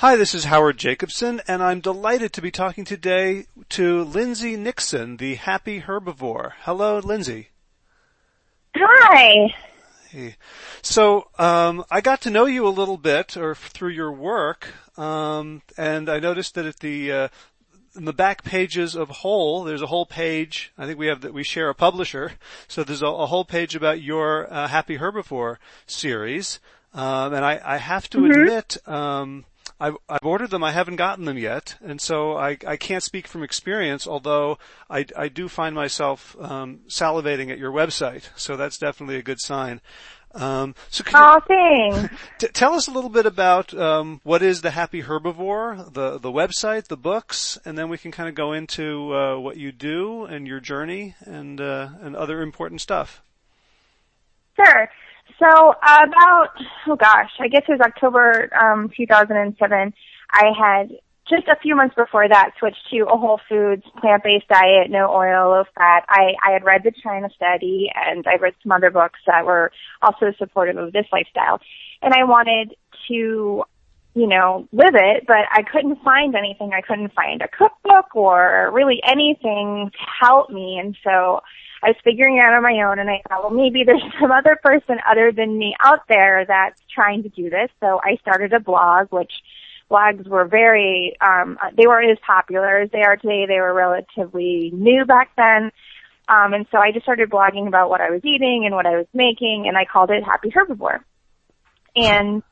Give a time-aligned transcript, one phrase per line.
[0.00, 5.16] Hi, this is Howard Jacobson, and I'm delighted to be talking today to Lindsay Nixon,
[5.16, 6.52] the happy herbivore.
[6.60, 7.48] Hello, Lindsay.
[8.76, 9.52] Hi.
[10.08, 10.36] Hey.
[10.82, 15.62] So, um, I got to know you a little bit, or through your work, um,
[15.76, 17.28] and I noticed that at the uh,
[17.96, 20.70] in the back pages of Whole, there's a whole page.
[20.78, 22.34] I think we have that we share a publisher,
[22.68, 25.56] so there's a, a whole page about your uh, Happy Herbivore
[25.88, 26.60] series.
[26.94, 28.30] Um, and I, I have to mm-hmm.
[28.30, 29.44] admit, um,
[29.80, 30.64] I've, I've ordered them.
[30.64, 34.06] I haven't gotten them yet, and so I, I can't speak from experience.
[34.06, 34.58] Although
[34.90, 39.40] I, I do find myself um, salivating at your website, so that's definitely a good
[39.40, 39.80] sign.
[40.34, 42.14] Um, so oh, thanks.
[42.38, 46.30] T- tell us a little bit about um, what is the Happy Herbivore, the the
[46.30, 50.24] website, the books, and then we can kind of go into uh, what you do
[50.24, 53.22] and your journey and uh, and other important stuff.
[54.56, 54.90] Sure.
[55.38, 56.48] So about
[56.88, 59.94] oh gosh, I guess it was October um, 2007.
[60.30, 60.90] I had
[61.28, 65.50] just a few months before that switched to a whole foods plant-based diet, no oil,
[65.50, 66.04] low fat.
[66.08, 69.70] I, I had read the China study and I read some other books that were
[70.00, 71.60] also supportive of this lifestyle.
[72.00, 72.74] And I wanted
[73.08, 73.64] to,
[74.14, 76.72] you know, live it, but I couldn't find anything.
[76.72, 80.78] I couldn't find a cookbook or really anything to help me.
[80.78, 81.42] And so
[81.82, 84.30] I was figuring it out on my own and I thought, well, maybe there's some
[84.30, 87.70] other person other than me out there that's trying to do this.
[87.80, 89.32] So I started a blog, which
[89.90, 93.46] blogs were very, um, they weren't as popular as they are today.
[93.46, 95.70] They were relatively new back then.
[96.28, 98.96] Um, and so I just started blogging about what I was eating and what I
[98.96, 101.00] was making and I called it Happy Herbivore.
[101.96, 102.42] And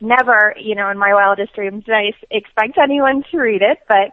[0.00, 4.12] never, you know, in my wildest dreams did I expect anyone to read it, but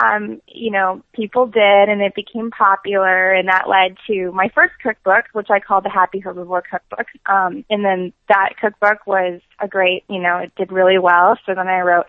[0.00, 4.72] um, you know, people did and it became popular and that led to my first
[4.82, 7.06] cookbook, which I called the Happy Herbivore Cookbook.
[7.26, 11.38] Um, and then that cookbook was a great, you know, it did really well.
[11.44, 12.06] So then I wrote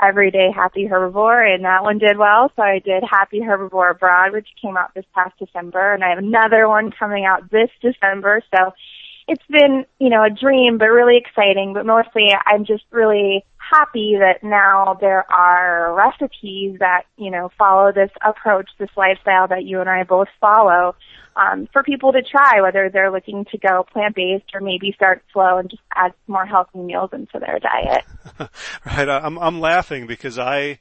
[0.00, 2.50] Everyday Happy Herbivore and that one did well.
[2.56, 6.18] So I did Happy Herbivore Abroad, which came out this past December and I have
[6.18, 8.40] another one coming out this December.
[8.54, 8.72] So
[9.28, 11.74] it's been, you know, a dream, but really exciting.
[11.74, 17.92] But mostly I'm just really happy that now there are recipes that, you know, follow
[17.92, 20.94] this approach, this lifestyle that you and I both follow,
[21.36, 25.58] um, for people to try, whether they're looking to go plant-based or maybe start slow
[25.58, 28.04] and just add more healthy meals into their diet.
[28.86, 29.08] right.
[29.08, 30.78] I'm, I'm laughing because I,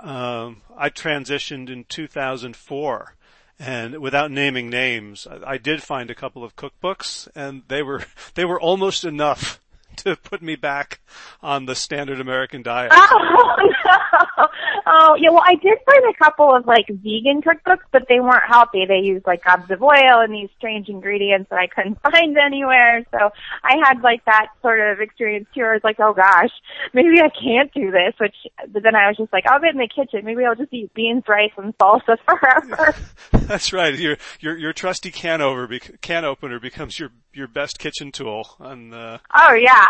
[0.00, 3.16] um, I transitioned in 2004
[3.58, 8.04] and without naming names, I, I, did find a couple of cookbooks, and they were
[8.34, 9.60] they were almost enough
[9.98, 11.00] to put me back
[11.42, 12.92] on the standard American diet.
[12.94, 13.56] Oh
[14.38, 14.45] no!
[14.88, 18.44] Oh yeah, well I did find a couple of like vegan cookbooks, but they weren't
[18.48, 18.84] healthy.
[18.86, 23.04] They used like gobs of oil and these strange ingredients that I couldn't find anywhere.
[23.10, 23.30] So
[23.64, 25.62] I had like that sort of experience too.
[25.62, 26.50] I was like, oh gosh,
[26.94, 28.14] maybe I can't do this.
[28.18, 28.34] Which,
[28.68, 30.24] but then I was just like, I'll get in the kitchen.
[30.24, 32.94] Maybe I'll just eat beans, rice, and salsa forever.
[33.32, 33.98] That's right.
[33.98, 35.66] Your your your trusty can over
[36.00, 38.56] can opener becomes your your best kitchen tool.
[38.60, 39.18] And uh...
[39.34, 39.86] oh yeah.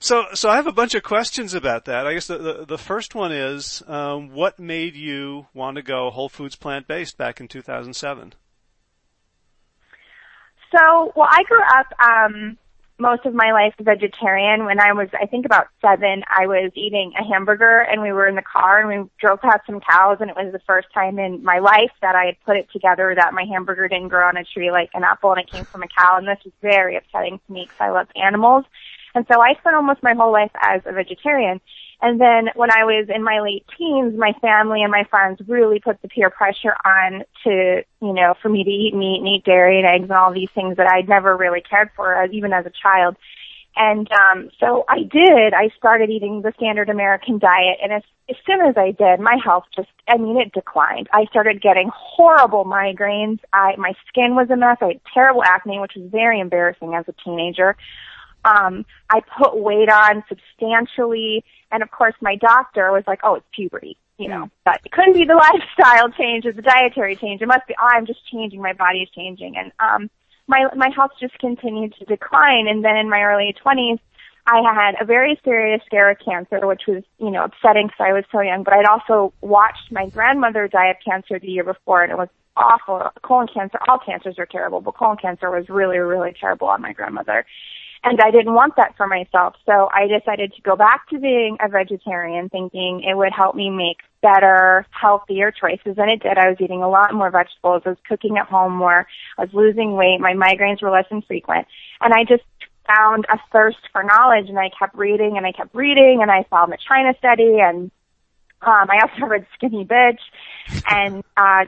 [0.00, 2.06] So, so I have a bunch of questions about that.
[2.06, 6.10] I guess the the, the first one is, um, what made you want to go
[6.10, 8.34] whole foods plant based back in 2007?
[10.70, 12.58] So, well, I grew up um,
[12.98, 14.64] most of my life vegetarian.
[14.64, 18.26] When I was, I think about seven, I was eating a hamburger and we were
[18.26, 21.18] in the car and we drove past some cows and it was the first time
[21.18, 24.36] in my life that I had put it together that my hamburger didn't grow on
[24.36, 26.96] a tree like an apple and it came from a cow and this was very
[26.96, 28.64] upsetting to me because I love animals.
[29.18, 31.60] And so I spent almost my whole life as a vegetarian.
[32.00, 35.80] And then when I was in my late teens, my family and my friends really
[35.80, 39.42] put the peer pressure on to, you know, for me to eat meat and eat
[39.44, 42.52] dairy and eggs and all these things that I'd never really cared for as even
[42.52, 43.16] as a child.
[43.74, 45.52] And um so I did.
[45.52, 49.36] I started eating the standard American diet and as as soon as I did, my
[49.44, 51.08] health just I mean it declined.
[51.12, 53.40] I started getting horrible migraines.
[53.52, 54.78] I my skin was a mess.
[54.80, 57.76] I had terrible acne, which was very embarrassing as a teenager.
[58.44, 63.46] Um, I put weight on substantially, and of course my doctor was like, "Oh, it's
[63.52, 65.34] puberty." You know, but it couldn't be the
[65.78, 67.40] lifestyle change or the dietary change.
[67.40, 68.60] It must be, oh, I'm just changing.
[68.60, 70.10] My body is changing, and um,
[70.46, 72.66] my my health just continued to decline.
[72.68, 74.00] And then in my early 20s,
[74.46, 78.12] I had a very serious scare of cancer, which was, you know, upsetting because I
[78.12, 78.64] was so young.
[78.64, 82.28] But I'd also watched my grandmother die of cancer the year before, and it was
[82.56, 83.10] awful.
[83.22, 86.92] Colon cancer, all cancers are terrible, but colon cancer was really, really terrible on my
[86.94, 87.44] grandmother.
[88.04, 89.54] And I didn't want that for myself.
[89.66, 93.70] So I decided to go back to being a vegetarian thinking it would help me
[93.70, 95.98] make better, healthier choices.
[95.98, 96.38] And it did.
[96.38, 97.82] I was eating a lot more vegetables.
[97.84, 99.06] I was cooking at home more.
[99.36, 100.20] I was losing weight.
[100.20, 101.66] My migraines were less infrequent.
[102.00, 102.44] And I just
[102.86, 106.44] found a thirst for knowledge and I kept reading and I kept reading and I
[106.44, 107.90] found the China study and
[108.62, 110.20] um, I also read Skinny Bitch
[110.90, 111.64] and uh,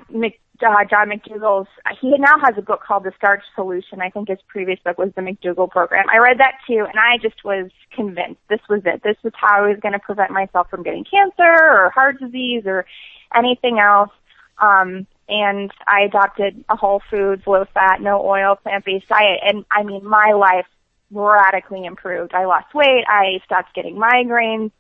[0.63, 1.69] uh, John McDougall's.
[2.01, 4.01] He now has a book called The Starch Solution.
[4.01, 6.07] I think his previous book was The McDougall Program.
[6.13, 9.03] I read that too, and I just was convinced this was it.
[9.03, 12.65] This was how I was going to prevent myself from getting cancer or heart disease
[12.67, 12.87] or
[13.35, 14.11] anything else.
[14.59, 19.41] Um, and I adopted a whole foods, low fat, no oil, plant based diet.
[19.45, 20.67] And I mean, my life
[21.11, 22.35] radically improved.
[22.35, 23.05] I lost weight.
[23.09, 24.73] I stopped getting migraines.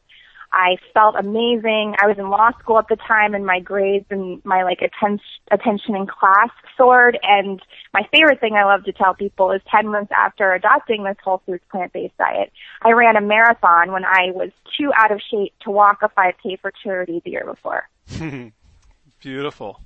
[0.52, 1.94] I felt amazing.
[2.02, 5.25] I was in law school at the time and my grades and my like attention,
[5.50, 7.19] attention in class soared.
[7.23, 7.62] And
[7.94, 11.43] my favorite thing I love to tell people is 10 months after adopting this whole
[11.47, 12.52] foods plant-based diet,
[12.82, 16.61] I ran a marathon when I was too out of shape to walk a 5K
[16.61, 17.88] for charity the year before.
[19.20, 19.81] Beautiful.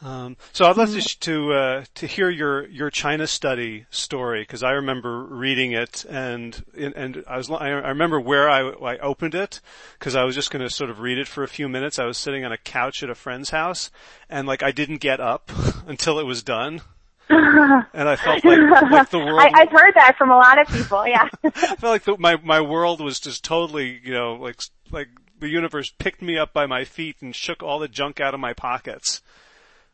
[0.00, 1.30] Um, so I'd love to mm-hmm.
[1.30, 6.64] to, uh, to hear your your China study story because I remember reading it and
[6.76, 9.60] and I was I remember where I, I opened it
[9.98, 11.98] because I was just going to sort of read it for a few minutes.
[11.98, 13.90] I was sitting on a couch at a friend's house
[14.30, 15.50] and like I didn't get up
[15.86, 16.82] until it was done.
[17.30, 19.40] and I felt like, like the world.
[19.40, 21.06] I, have heard that from a lot of people.
[21.06, 21.28] Yeah.
[21.44, 24.60] I felt like the, my my world was just totally, you know, like
[24.90, 25.08] like
[25.38, 28.40] the universe picked me up by my feet and shook all the junk out of
[28.40, 29.20] my pockets.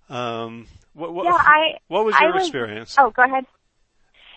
[0.08, 2.96] Um, what, what, yeah, I, what was your was, experience?
[2.98, 3.46] Oh, go ahead.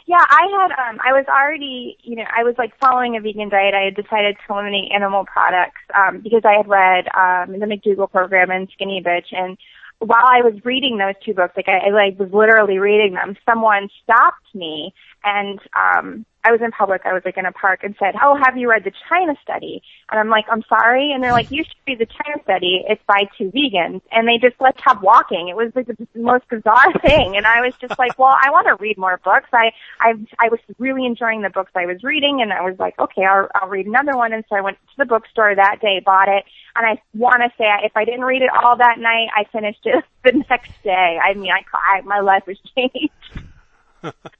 [0.05, 3.49] Yeah, I had, um, I was already, you know, I was like following a vegan
[3.49, 3.73] diet.
[3.73, 8.09] I had decided to eliminate animal products, um, because I had read, um, the McDougall
[8.09, 9.33] program and Skinny Bitch.
[9.33, 9.57] And
[9.99, 13.35] while I was reading those two books, like I, I like was literally reading them,
[13.45, 14.93] someone stopped me
[15.25, 18.39] and, um, I was in public, I was like in a park and said, oh,
[18.41, 19.81] have you read the China study?
[20.09, 21.11] And I'm like, I'm sorry.
[21.11, 22.83] And they're like, you should read the China study.
[22.87, 24.01] It's by two vegans.
[24.11, 25.49] And they just like kept walking.
[25.49, 27.35] It was like the most bizarre thing.
[27.35, 29.49] And I was just like, well, I want to read more books.
[29.51, 32.97] I, I, I was really enjoying the books I was reading and I was like,
[32.97, 34.31] okay, I'll, I'll read another one.
[34.31, 36.45] And so I went to the bookstore that day, bought it.
[36.75, 39.85] And I want to say if I didn't read it all that night, I finished
[39.85, 41.19] it the next day.
[41.21, 44.31] I mean, I, I my life was changed.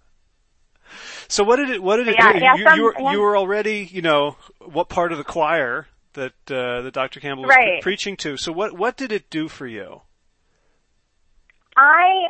[1.30, 1.84] So what did it?
[1.84, 2.40] What did it yeah, do?
[2.40, 3.12] Yeah, you, some, you, were, yeah.
[3.12, 7.20] you were already, you know, what part of the choir that uh, that Dr.
[7.20, 7.82] Campbell was right.
[7.82, 8.38] pre- preaching to?
[8.38, 10.02] So what what did it do for you?
[11.76, 12.28] I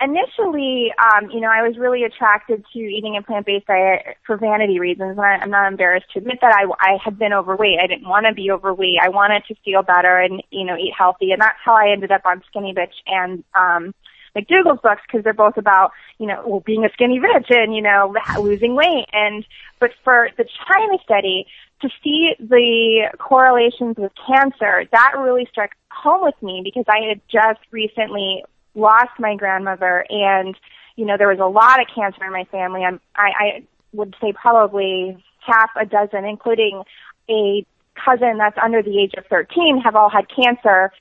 [0.00, 4.80] initially, um, you know, I was really attracted to eating a plant-based diet for vanity
[4.80, 7.78] reasons, and I, I'm not embarrassed to admit that I, I had been overweight.
[7.82, 8.98] I didn't want to be overweight.
[9.02, 12.10] I wanted to feel better and, you know, eat healthy, and that's how I ended
[12.10, 13.94] up on Skinny Bitch and um,
[14.36, 17.82] McDougall's books because they're both about, you know, well, being a skinny bitch and, you
[17.82, 19.06] know, losing weight.
[19.12, 19.44] And,
[19.80, 21.46] but for the China study,
[21.82, 27.20] to see the correlations with cancer, that really struck home with me because I had
[27.28, 28.44] just recently
[28.74, 30.56] lost my grandmother and,
[30.96, 32.82] you know, there was a lot of cancer in my family.
[32.84, 33.62] I'm, I, I
[33.92, 36.82] would say probably half a dozen, including
[37.28, 37.66] a
[38.04, 40.92] cousin that's under the age of 13 have all had cancer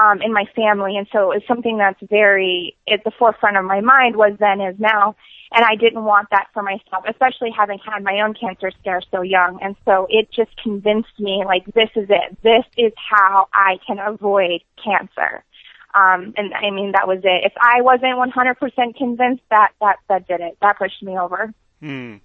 [0.00, 3.80] um, in my family, and so it's something that's very at the forefront of my
[3.80, 5.14] mind was then is now,
[5.52, 9.22] and I didn't want that for myself, especially having had my own cancer scare so
[9.22, 13.78] young, and so it just convinced me like this is it, this is how I
[13.86, 15.44] can avoid cancer.
[15.92, 17.44] Um, and I mean that was it.
[17.44, 20.56] If I wasn't 100% convinced, that that that did it.
[20.62, 21.52] That pushed me over.
[21.80, 22.16] Hmm.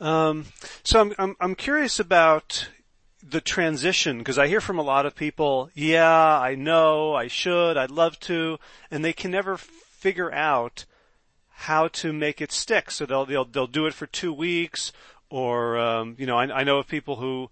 [0.00, 0.46] Um,
[0.84, 2.68] so I'm, I'm I'm curious about
[3.30, 7.76] the transition because I hear from a lot of people, yeah, I know, I should,
[7.76, 8.58] I'd love to,
[8.90, 10.84] and they can never figure out
[11.48, 12.90] how to make it stick.
[12.90, 14.92] So they'll they'll they'll do it for two weeks,
[15.28, 17.50] or um, you know, I, I know of people who,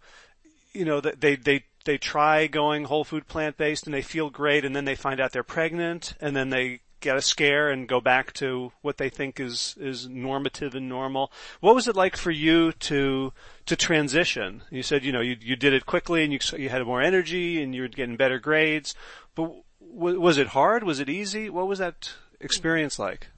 [0.72, 4.64] you know, they they they try going whole food plant based and they feel great,
[4.64, 8.00] and then they find out they're pregnant, and then they get a scare and go
[8.00, 11.30] back to what they think is is normative and normal.
[11.60, 13.32] What was it like for you to
[13.66, 14.62] to transition?
[14.70, 17.62] You said you know you you did it quickly and you you had more energy
[17.62, 18.94] and you were getting better grades,
[19.36, 19.52] but
[19.94, 20.82] w- was it hard?
[20.82, 21.48] Was it easy?
[21.48, 23.28] What was that experience like?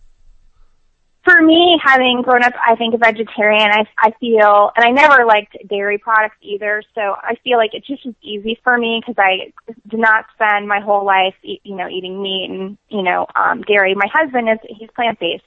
[1.28, 5.26] For me, having grown up, I think a vegetarian, I, I feel, and I never
[5.26, 9.52] liked dairy products either, so I feel like it just easy for me because I
[9.88, 13.94] did not spend my whole life, you know, eating meat and, you know, um, dairy.
[13.94, 15.44] My husband is, he's plant-based.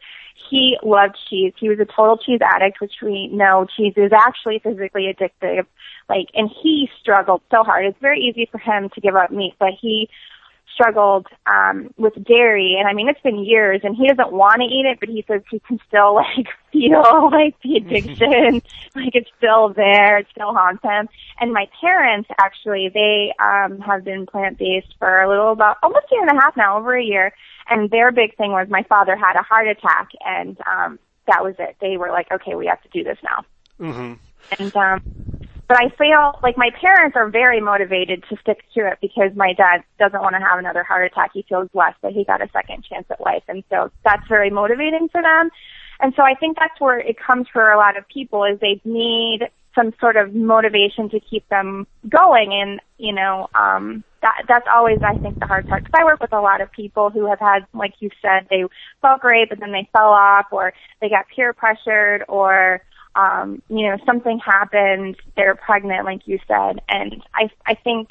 [0.49, 1.53] He loved cheese.
[1.59, 5.65] He was a total cheese addict, which we know cheese is actually physically addictive.
[6.09, 7.85] Like, and he struggled so hard.
[7.85, 10.09] It's very easy for him to give up meat, but he
[10.81, 14.65] struggled um with dairy and I mean it's been years and he doesn't want to
[14.65, 18.61] eat it but he says he can still like feel like the addiction
[18.95, 21.07] like it's still there it still haunts him
[21.39, 26.05] and my parents actually they um have been plant based for a little about almost
[26.11, 27.33] a year and a half now over a year
[27.69, 30.97] and their big thing was my father had a heart attack and um
[31.27, 31.75] that was it.
[31.79, 33.45] They were like, okay, we have to do this now.
[33.79, 34.13] Mm-hmm.
[34.59, 35.30] And um,
[35.71, 39.53] but I feel like my parents are very motivated to stick to it because my
[39.53, 41.31] dad doesn't want to have another heart attack.
[41.33, 44.49] He feels blessed that he got a second chance at life, and so that's very
[44.49, 45.49] motivating for them.
[46.01, 48.81] And so I think that's where it comes for a lot of people is they
[48.83, 52.51] need some sort of motivation to keep them going.
[52.51, 55.85] And, you know, um, that, that's always, I think, the hard part.
[55.85, 58.65] Cause I work with a lot of people who have had, like you said, they
[59.01, 62.81] felt great, but then they fell off or they got peer pressured or,
[63.15, 66.81] um, you know, something happened, they're pregnant, like you said.
[66.87, 68.09] And I, I think,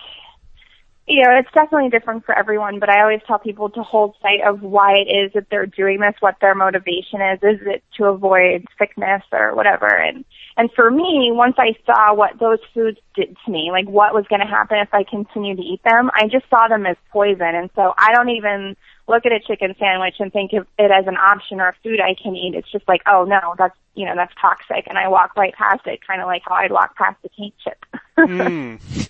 [1.06, 4.42] you know, it's definitely different for everyone, but I always tell people to hold sight
[4.46, 7.38] of why it is that they're doing this, what their motivation is.
[7.42, 9.88] Is it to avoid sickness or whatever?
[9.88, 10.24] And,
[10.56, 14.26] and for me, once I saw what those foods did to me, like what was
[14.28, 17.54] going to happen if I continued to eat them, I just saw them as poison.
[17.54, 18.76] And so I don't even
[19.10, 22.00] look at a chicken sandwich and think of it as an option or a food
[22.00, 22.54] I can eat.
[22.54, 24.86] It's just like, oh no, that's, you know, that's toxic.
[24.86, 27.54] And I walk right past it, kind of like how I'd walk past a paint
[27.62, 27.84] chip.
[28.18, 29.08] mm.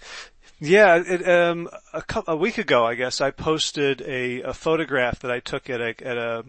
[0.62, 5.30] Yeah, it, um, a, a, week ago, I guess, I posted a, a photograph that
[5.30, 6.44] I took at a, at a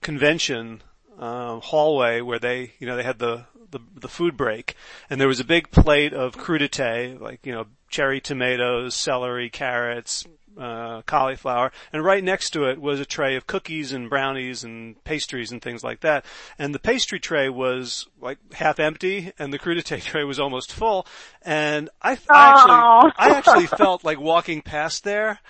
[0.00, 0.82] convention
[1.18, 4.76] um, hallway where they, you know, they had the, the the food break,
[5.10, 10.24] and there was a big plate of crudité, like you know, cherry tomatoes, celery, carrots,
[10.58, 15.02] uh, cauliflower, and right next to it was a tray of cookies and brownies and
[15.04, 16.24] pastries and things like that.
[16.58, 21.06] And the pastry tray was like half empty, and the crudité tray was almost full.
[21.42, 25.40] And I, I actually, I actually felt like walking past there.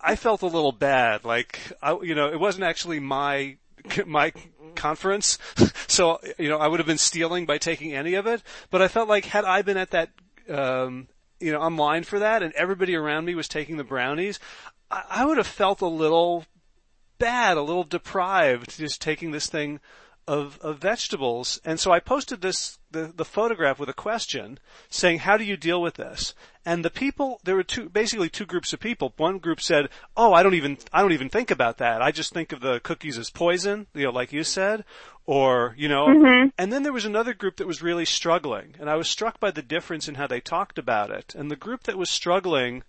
[0.00, 3.56] I felt a little bad, like I, you know, it wasn't actually my
[4.06, 4.32] my
[4.74, 5.38] conference,
[5.88, 8.42] so you know, I would have been stealing by taking any of it.
[8.70, 10.10] But I felt like had I been at that
[10.48, 11.08] um,
[11.40, 14.38] you know, online for that and everybody around me was taking the brownies,
[14.90, 16.44] I, I would have felt a little
[17.18, 19.80] bad, a little deprived just taking this thing
[20.28, 21.58] of, of vegetables.
[21.64, 24.58] And so I posted this, the, the photograph with a question
[24.90, 26.34] saying, how do you deal with this?
[26.66, 29.14] And the people, there were two, basically two groups of people.
[29.16, 32.02] One group said, oh, I don't even, I don't even think about that.
[32.02, 34.84] I just think of the cookies as poison, you know, like you said.
[35.24, 36.48] Or, you know, mm-hmm.
[36.56, 38.74] and then there was another group that was really struggling.
[38.78, 41.34] And I was struck by the difference in how they talked about it.
[41.34, 42.82] And the group that was struggling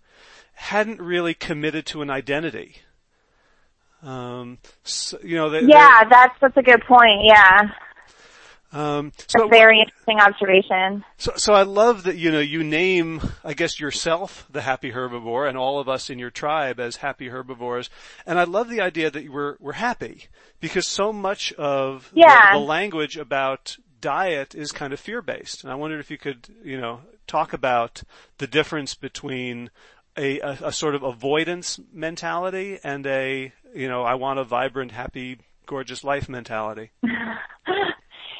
[0.54, 2.78] hadn't really committed to an identity.
[4.02, 7.22] Um, so, you know, they, yeah, that's that's a good point.
[7.24, 7.70] Yeah.
[8.72, 11.04] Um, so a very interesting observation.
[11.18, 15.50] So, so I love that you know you name, I guess yourself the happy herbivore,
[15.50, 17.90] and all of us in your tribe as happy herbivores.
[18.28, 20.28] And I love the idea that we're we're happy
[20.60, 22.54] because so much of yeah.
[22.54, 25.64] the, the language about diet is kind of fear based.
[25.64, 28.04] And I wondered if you could you know talk about
[28.38, 29.72] the difference between
[30.20, 34.92] a, a, a sort of avoidance mentality and a you know I want a vibrant,
[34.92, 36.92] happy, gorgeous life mentality.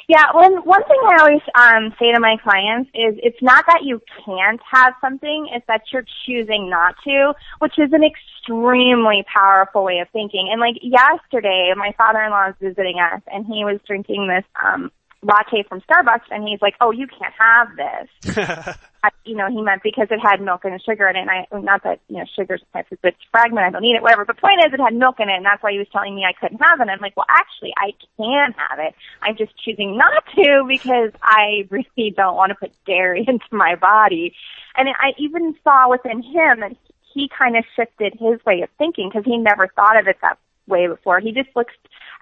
[0.10, 3.82] Yeah, one one thing I always um, say to my clients is it's not that
[3.84, 9.84] you can't have something; it's that you're choosing not to, which is an extremely powerful
[9.84, 10.50] way of thinking.
[10.52, 15.64] And like yesterday, my father-in-law was visiting us, and he was drinking this um, latte
[15.68, 18.38] from Starbucks, and he's like, "Oh, you can't have this."
[19.04, 21.22] I, you know, he meant because it had milk and sugar in it.
[21.22, 23.66] And I, not that you know, sugar's a it's fragment.
[23.66, 24.26] I don't need it, whatever.
[24.26, 26.16] But the point is, it had milk in it, and that's why he was telling
[26.16, 26.84] me I couldn't have it.
[26.84, 28.96] And I'm like, well, actually, I can have it.
[29.22, 33.76] I'm just choosing not to because I really don't want to put dairy into my
[33.76, 34.34] body.
[34.76, 36.76] And I even saw within him that
[37.14, 40.38] he kind of shifted his way of thinking because he never thought of it that
[40.68, 41.20] way before.
[41.20, 41.74] He just looks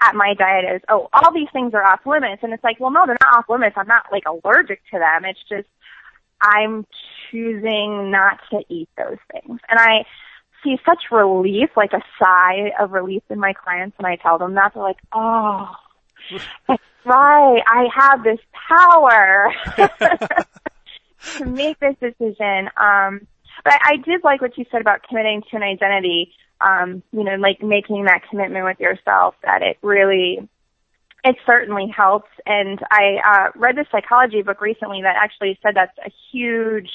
[0.02, 2.44] at my diet as, oh, all these things are off limits.
[2.44, 3.76] And it's like, well, no, they're not off limits.
[3.78, 5.26] I'm not like allergic to them.
[5.26, 5.68] It's just,
[6.42, 6.86] I'm
[7.32, 9.60] choosing not to eat those things.
[9.68, 10.06] And I
[10.64, 14.54] see such relief, like a sigh of relief in my clients when I tell them
[14.56, 14.74] that.
[14.74, 15.70] They're like, oh,
[16.68, 17.62] that's right.
[17.66, 18.40] I have this
[18.70, 19.54] power
[21.38, 22.70] to make this decision.
[22.78, 23.28] Um,
[23.64, 27.24] but I, I did like what you said about committing to an identity um, you
[27.24, 30.48] know, like making that commitment with yourself that it really,
[31.24, 32.30] it certainly helps.
[32.46, 36.90] And I uh, read this psychology book recently that actually said that's a huge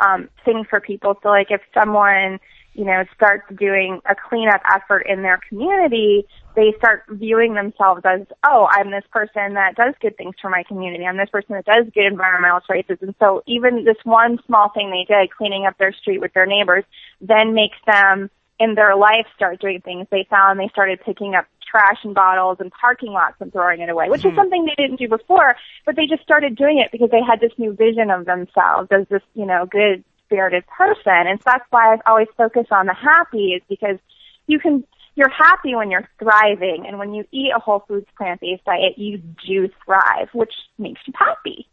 [0.00, 1.18] um, thing for people.
[1.22, 2.40] So like if someone,
[2.72, 8.20] you know, starts doing a cleanup effort in their community, they start viewing themselves as,
[8.48, 11.04] oh, I'm this person that does good things for my community.
[11.04, 12.98] I'm this person that does good environmental choices.
[13.00, 16.46] And so even this one small thing they did, cleaning up their street with their
[16.46, 16.84] neighbors,
[17.20, 18.30] then makes them
[18.60, 20.06] in their life start doing things.
[20.10, 23.88] They found they started picking up trash and bottles and parking lots and throwing it
[23.88, 24.30] away, which mm-hmm.
[24.30, 27.40] is something they didn't do before, but they just started doing it because they had
[27.40, 31.26] this new vision of themselves as this, you know, good spirited person.
[31.26, 33.98] And so that's why I've always focused on the happy is because
[34.46, 34.84] you can
[35.16, 39.18] you're happy when you're thriving, and when you eat a whole foods plant-based diet, you
[39.46, 41.66] do thrive, which makes you happy.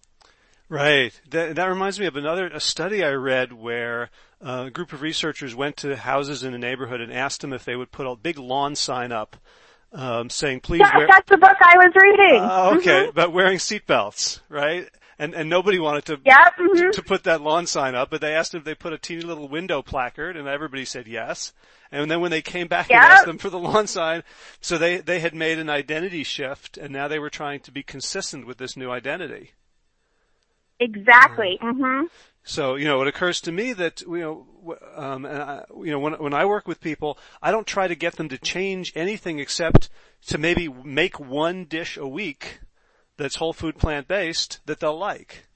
[0.69, 1.19] Right.
[1.29, 4.09] That, that reminds me of another a study I read where
[4.41, 7.65] uh, a group of researchers went to houses in a neighborhood and asked them if
[7.65, 9.37] they would put a big lawn sign up
[9.93, 12.41] um, saying, "Please yeah, wear." That's the book I was reading.
[12.41, 13.15] Uh, okay, mm-hmm.
[13.15, 14.87] but wearing seatbelts, right?
[15.19, 16.77] And and nobody wanted to, yep, mm-hmm.
[16.77, 19.21] to to put that lawn sign up, but they asked if they put a teeny
[19.21, 21.53] little window placard, and everybody said yes.
[21.91, 23.01] And then when they came back yep.
[23.01, 24.23] and asked them for the lawn sign,
[24.61, 27.81] so they they had made an identity shift, and now they were trying to be
[27.81, 29.51] consistent with this new identity.
[30.79, 31.57] Exactly.
[31.61, 32.05] Mm-hmm.
[32.47, 35.99] So you know, it occurs to me that you know, um, and I, you know,
[35.99, 39.39] when when I work with people, I don't try to get them to change anything
[39.39, 39.89] except
[40.27, 42.61] to maybe make one dish a week
[43.17, 45.47] that's whole food plant based that they'll like.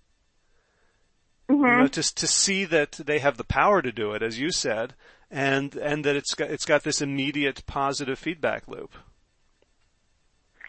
[1.49, 1.63] Mm-hmm.
[1.63, 4.51] You know, to to see that they have the power to do it, as you
[4.51, 4.93] said,
[5.31, 8.91] and and that it's got it's got this immediate positive feedback loop.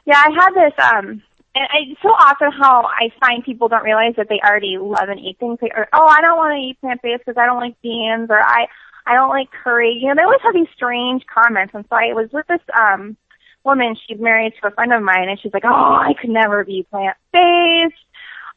[0.04, 1.22] Yeah, I had this um
[1.54, 5.21] and I, so often how I find people don't realize that they already love and
[5.21, 5.59] eat things.
[5.61, 8.28] They are, oh, I don't want to eat plant based because I don't like beans
[8.30, 8.66] or I,
[9.06, 9.99] I don't like curry.
[10.00, 11.75] You know, they always have these strange comments.
[11.75, 13.16] And so I was with this, um,
[13.64, 16.64] woman, she's married to a friend of mine and she's like, oh, I could never
[16.64, 17.94] be plant based.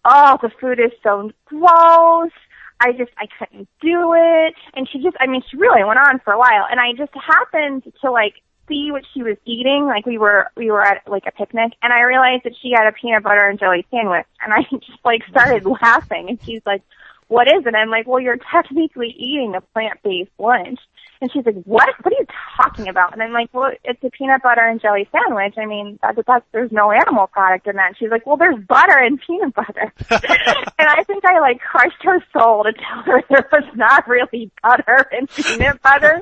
[0.05, 2.31] Oh, the food is so gross.
[2.79, 4.53] I just, I couldn't do it.
[4.75, 6.65] And she just, I mean, she really went on for a while.
[6.69, 8.35] And I just happened to like
[8.67, 9.85] see what she was eating.
[9.85, 12.87] Like we were we were at like a picnic, and I realized that she had
[12.87, 16.29] a peanut butter and jelly sandwich, and I just like started laughing.
[16.29, 16.81] And she's like,
[17.27, 20.79] "What is it?" I'm like, "Well, you're technically eating a plant based lunch."
[21.25, 21.89] And she's like, "What?
[22.03, 25.09] What are you talking about?" And I'm like, "Well, it's a peanut butter and jelly
[25.11, 25.55] sandwich.
[25.57, 28.59] I mean, that's, that's there's no animal product in that." And she's like, "Well, there's
[28.59, 33.23] butter and peanut butter." and I think I like crushed her soul to tell her
[33.31, 36.21] there was not really butter and peanut butter.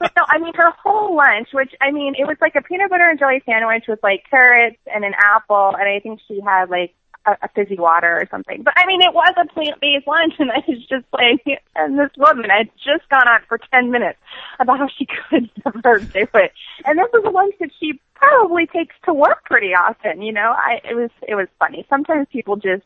[0.00, 2.90] but no, I mean her whole lunch, which I mean, it was like a peanut
[2.90, 6.70] butter and jelly sandwich with like carrots and an apple, and I think she had
[6.70, 6.92] like
[7.26, 8.62] a, a fizzy water or something.
[8.62, 12.10] But I mean, it was a plant-based lunch, and I was just like, and this
[12.16, 14.18] woman had just gone on for ten minutes
[14.58, 16.52] about how she could never do it,
[16.84, 20.22] and this is a lunch that she probably takes to work pretty often.
[20.22, 21.86] You know, I it was it was funny.
[21.88, 22.84] Sometimes people just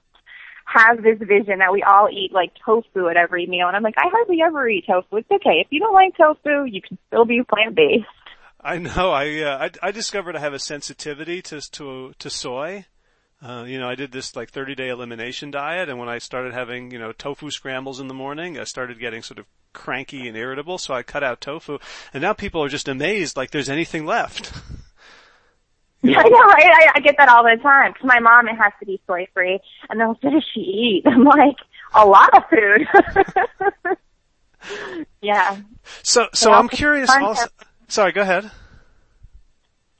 [0.66, 3.98] have this vision that we all eat like tofu at every meal, and I'm like,
[3.98, 5.16] I hardly ever eat tofu.
[5.16, 8.06] It's okay if you don't like tofu, you can still be plant-based.
[8.60, 9.12] I know.
[9.12, 12.86] I, uh, I I discovered I have a sensitivity to to to soy.
[13.44, 16.54] Uh, you know, I did this like 30 day elimination diet, and when I started
[16.54, 20.36] having, you know, tofu scrambles in the morning, I started getting sort of cranky and
[20.36, 21.78] irritable, so I cut out tofu,
[22.14, 24.52] and now people are just amazed like there's anything left.
[26.06, 26.66] Yeah, I know, right?
[26.66, 27.94] I, I get that all the time.
[27.94, 30.60] Cause my mom, it has to be soy free, and they'll say, "What does she
[30.60, 31.56] eat?" I'm like,
[31.94, 33.96] a lot of food.
[35.22, 35.56] yeah.
[36.02, 37.08] So, so I'm curious.
[37.08, 37.46] Also,
[37.88, 38.50] sorry, go ahead.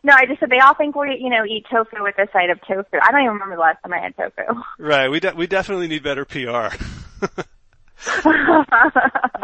[0.05, 2.51] No, I just said they all think we, you know, eat tofu with a side
[2.51, 2.99] of tofu.
[3.03, 4.43] I don't even remember the last time I had tofu.
[4.79, 5.09] Right.
[5.09, 6.37] We de- we definitely need better PR.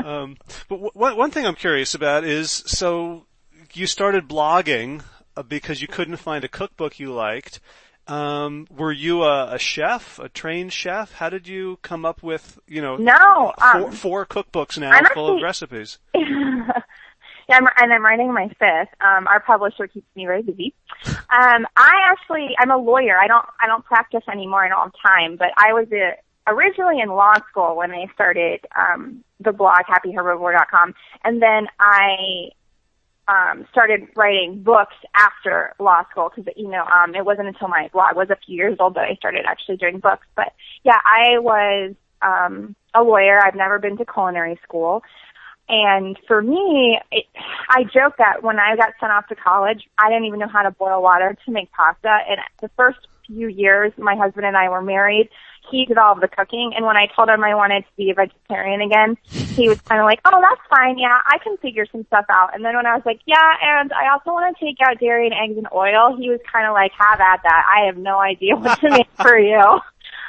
[0.05, 0.37] um,
[0.69, 3.25] but w- one thing I'm curious about is so
[3.73, 5.03] you started blogging
[5.35, 7.61] uh, because you couldn't find a cookbook you liked.
[8.07, 11.13] Um, were you a, a, chef, a trained chef?
[11.13, 15.07] How did you come up with, you know, no, um, four, four, cookbooks now I'm
[15.15, 15.99] full actually, of recipes?
[17.51, 18.95] Yeah, I'm, and I'm writing my fifth.
[19.01, 20.73] Um, our publisher keeps me very busy.
[21.05, 23.19] Um, I actually, I'm a lawyer.
[23.19, 24.65] I don't, I don't practice anymore.
[24.65, 26.13] I don't have time, but I was a,
[26.47, 30.95] originally in law school when I started, um, the blog happyherbivore.com.
[31.25, 32.51] And then I,
[33.27, 37.91] um, started writing books after law school because, you know, um, it wasn't until my
[37.93, 40.27] blog was a few years old that I started actually doing books.
[40.37, 40.53] But
[40.85, 43.41] yeah, I was, um, a lawyer.
[43.45, 45.03] I've never been to culinary school.
[45.71, 47.27] And for me, it,
[47.69, 50.63] I joke that when I got sent off to college, I didn't even know how
[50.63, 52.19] to boil water to make pasta.
[52.29, 55.29] And the first few years my husband and I were married,
[55.71, 56.73] he did all of the cooking.
[56.75, 60.01] And when I told him I wanted to be a vegetarian again, he was kind
[60.01, 60.99] of like, oh, that's fine.
[60.99, 62.53] Yeah, I can figure some stuff out.
[62.55, 65.27] And then when I was like, yeah, and I also want to take out dairy
[65.27, 67.67] and eggs and oil, he was kind of like, have at that.
[67.73, 69.81] I have no idea what to make for you.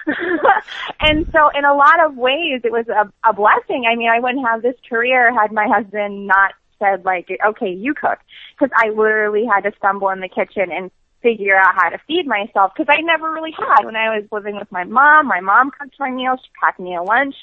[1.00, 3.86] and so in a lot of ways it was a, a blessing.
[3.90, 7.94] I mean, I wouldn't have this career had my husband not said like, okay, you
[7.94, 8.20] cook.
[8.58, 12.26] Cause I literally had to stumble in the kitchen and figure out how to feed
[12.26, 15.28] myself because I never really had when I was living with my mom.
[15.28, 16.40] My mom cooked my meals.
[16.44, 17.36] She packed me a lunch.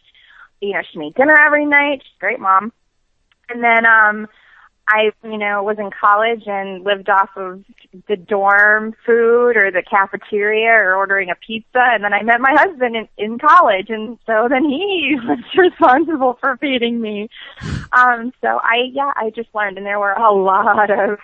[0.60, 2.02] You know, she made dinner every night.
[2.02, 2.72] She's a great mom.
[3.48, 4.28] And then, um,
[4.88, 7.64] I, you know, was in college and lived off of
[8.08, 11.78] the dorm food or the cafeteria or ordering a pizza.
[11.78, 13.90] And then I met my husband in, in college.
[13.90, 17.28] And so then he was responsible for feeding me.
[17.92, 21.18] Um, so I, yeah, I just learned and there were a lot of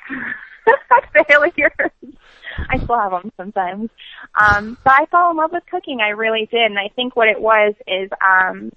[1.28, 1.90] failures.
[2.68, 3.90] I still have them sometimes.
[4.38, 6.00] Um, but I fell in love with cooking.
[6.00, 6.70] I really did.
[6.70, 8.72] And I think what it was is, um,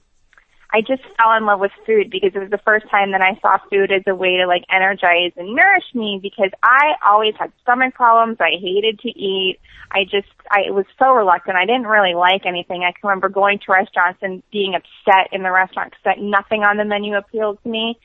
[0.78, 3.34] I just fell in love with food because it was the first time that I
[3.42, 7.52] saw food as a way to like energize and nourish me because I always had
[7.64, 8.38] stomach problems.
[8.40, 9.58] I hated to eat.
[9.90, 11.58] I just, I was so reluctant.
[11.58, 12.84] I didn't really like anything.
[12.84, 16.78] I can remember going to restaurants and being upset in the restaurant because nothing on
[16.78, 17.98] the menu appealed to me.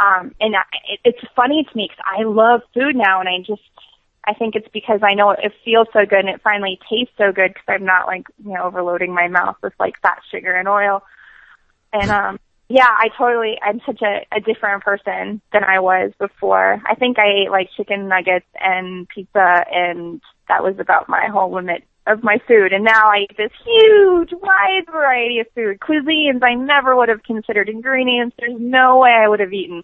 [0.00, 3.38] Um, and I, it, it's funny to me because I love food now and I
[3.46, 3.62] just,
[4.24, 7.30] I think it's because I know it feels so good and it finally tastes so
[7.30, 10.66] good because I'm not like, you know, overloading my mouth with like fat, sugar, and
[10.66, 11.04] oil.
[11.92, 16.80] And, um, yeah, I totally, I'm such a, a different person than I was before.
[16.86, 21.52] I think I ate like chicken nuggets and pizza and that was about my whole
[21.52, 22.72] limit of my food.
[22.72, 25.80] And now I eat this huge, wide variety of food.
[25.80, 27.68] Cuisines I never would have considered.
[27.68, 29.82] Ingredients there's no way I would have eaten.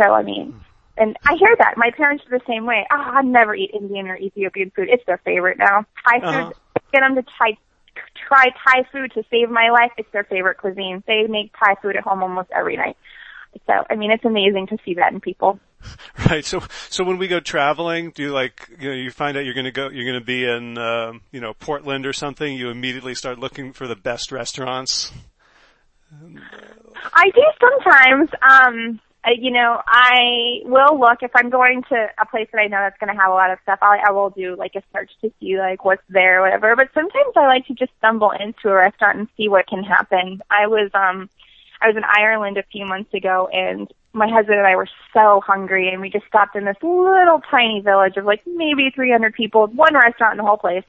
[0.00, 0.60] So, I mean,
[0.96, 1.74] and I hear that.
[1.76, 2.86] My parents are the same way.
[2.92, 4.88] Oh, I'd never eat Indian or Ethiopian food.
[4.88, 5.84] It's their favorite now.
[6.06, 6.52] Thai food, uh-huh.
[6.92, 7.56] get them to try,
[8.26, 9.92] try Thai food to save my life.
[9.98, 11.02] It's their favorite cuisine.
[11.06, 12.96] They make Thai food at home almost every night.
[13.66, 15.58] So, I mean, it's amazing to see that in people.
[16.30, 16.44] Right.
[16.44, 19.52] So, so when we go traveling, do you like, you know, you find out you're
[19.52, 22.70] going to go, you're going to be in, um, you know, Portland or something, you
[22.70, 25.12] immediately start looking for the best restaurants?
[27.12, 28.30] I do sometimes.
[28.40, 29.00] Um,
[29.32, 32.98] you know, I will look if I'm going to a place that I know that's
[32.98, 33.78] going to have a lot of stuff.
[33.80, 36.76] I, I will do like a search to see like what's there or whatever.
[36.76, 40.42] But sometimes I like to just stumble into a restaurant and see what can happen.
[40.50, 41.30] I was um
[41.80, 45.40] I was in Ireland a few months ago and my husband and I were so
[45.44, 49.66] hungry and we just stopped in this little tiny village of like maybe 300 people,
[49.66, 50.84] one restaurant in the whole place.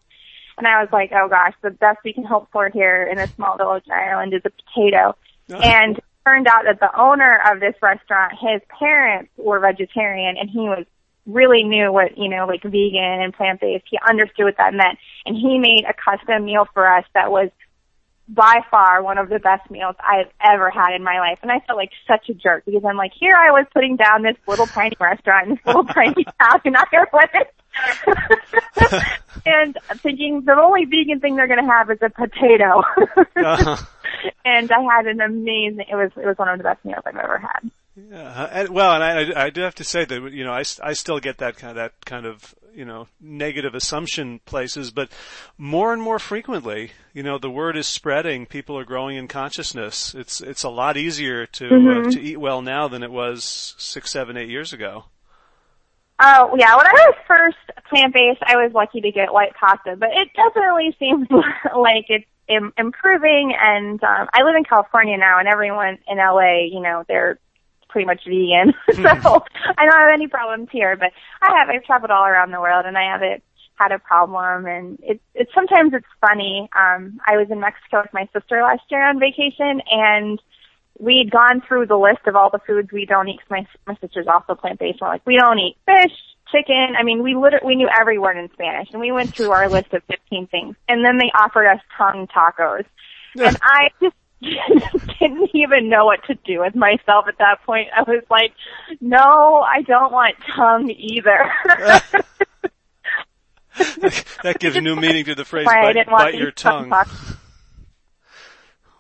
[0.58, 3.28] And I was like, oh gosh, the best we can hope for here in a
[3.36, 5.16] small village in Ireland is a potato.
[5.64, 10.60] and turned out that the owner of this restaurant, his parents were vegetarian and he
[10.60, 10.86] was
[11.26, 13.86] really knew what, you know, like vegan and plant-based.
[13.90, 15.00] He understood what that meant.
[15.26, 17.50] And he made a custom meal for us that was
[18.28, 21.40] by far one of the best meals I've ever had in my life.
[21.42, 24.24] And I felt like such a jerk because I'm like, here I was putting down
[24.24, 27.46] this little tiny restaurant in this little tiny town in Ireland.
[29.46, 32.82] and thinking the only vegan thing they're going to have is a potato.
[33.36, 33.78] uh-huh.
[34.44, 37.16] And I had an amazing, it was, it was one of the best meals I've
[37.16, 37.72] ever had.
[37.96, 40.92] Yeah, and, well, and I, I do have to say that you know I, I
[40.92, 45.10] still get that kind of that kind of you know negative assumption places, but
[45.58, 48.46] more and more frequently, you know, the word is spreading.
[48.46, 50.14] People are growing in consciousness.
[50.14, 52.08] It's it's a lot easier to uh, mm-hmm.
[52.08, 55.06] uh, to eat well now than it was six, seven, eight years ago.
[56.20, 57.58] Oh yeah, when I was first
[57.90, 61.28] plant based, I was lucky to get white pasta, but it definitely seems
[61.78, 63.56] like it's Im- improving.
[63.60, 67.40] And um, I live in California now, and everyone in LA, you know, they're
[67.96, 68.74] pretty much vegan.
[68.94, 69.44] so
[69.78, 72.86] I don't have any problems here, but I have, I've traveled all around the world
[72.86, 73.42] and I haven't
[73.76, 76.70] had a problem and it, it sometimes it's funny.
[76.76, 80.42] Um, I was in Mexico with my sister last year on vacation and
[81.00, 83.40] we'd gone through the list of all the foods we don't eat.
[83.40, 85.00] Cause my, my sister's also plant-based.
[85.00, 86.16] We're like, we don't eat fish,
[86.52, 86.96] chicken.
[86.98, 89.70] I mean, we literally, we knew every word in Spanish and we went through our
[89.70, 92.86] list of 15 things and then they offered us tongue tacos.
[93.40, 94.16] and I just
[95.20, 97.90] didn't even know what to do with myself at that point.
[97.96, 98.54] I was like,
[99.02, 101.52] no, I don't want tongue either.
[104.44, 106.90] that gives new meaning to the phrase bite, bite your tongue.
[106.90, 107.08] tongue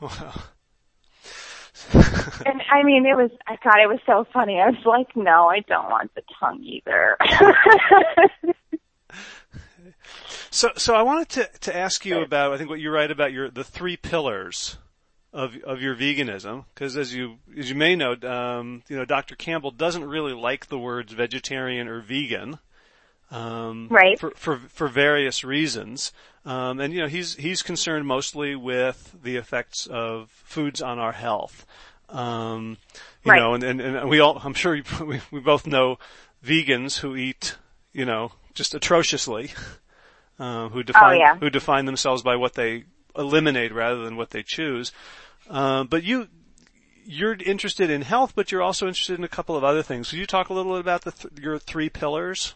[0.01, 0.33] wow.
[2.45, 4.59] and I mean, it was, I thought it was so funny.
[4.59, 7.17] I was like, no, I don't want the tongue either.
[10.49, 13.31] so, so I wanted to, to ask you about, I think what you write about
[13.31, 14.77] your, the three pillars
[15.35, 19.35] of of your veganism because as you as you may know, um, you know Dr.
[19.35, 22.57] Campbell doesn't really like the words vegetarian or vegan,
[23.31, 24.19] um, right?
[24.19, 26.11] For for for various reasons,
[26.45, 31.11] um, and you know he's he's concerned mostly with the effects of foods on our
[31.11, 31.65] health.
[32.09, 32.77] Um,
[33.23, 33.39] you right.
[33.39, 35.97] know, and, and and we all I'm sure we we both know
[36.43, 37.55] vegans who eat
[37.93, 39.51] you know just atrociously.
[40.37, 41.37] Uh, who oh, define oh, yeah.
[41.37, 42.83] who define themselves by what they
[43.17, 44.91] eliminate rather than what they choose.
[45.49, 46.27] Uh, but you,
[47.05, 50.09] you're interested in health, but you're also interested in a couple of other things.
[50.09, 52.55] Could you talk a little bit about the th- your three pillars?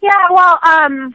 [0.00, 1.14] Yeah, well, um,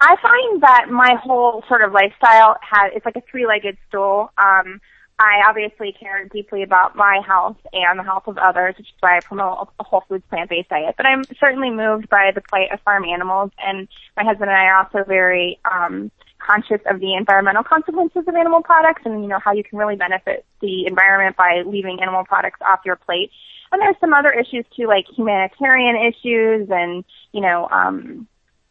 [0.00, 4.30] I find that my whole sort of lifestyle has it's like a three-legged stool.
[4.36, 4.80] Um,
[5.18, 9.16] I obviously care deeply about my health and the health of others, which is why
[9.16, 10.94] I promote a whole foods plant-based diet.
[10.98, 14.64] But I'm certainly moved by the plight of farm animals, and my husband and I
[14.64, 19.38] are also very um, conscious of the environmental consequences of animal products and, you know,
[19.38, 23.30] how you can really benefit the environment by leaving animal products off your plate.
[23.72, 28.26] And there's some other issues too, like humanitarian issues and, you know, um,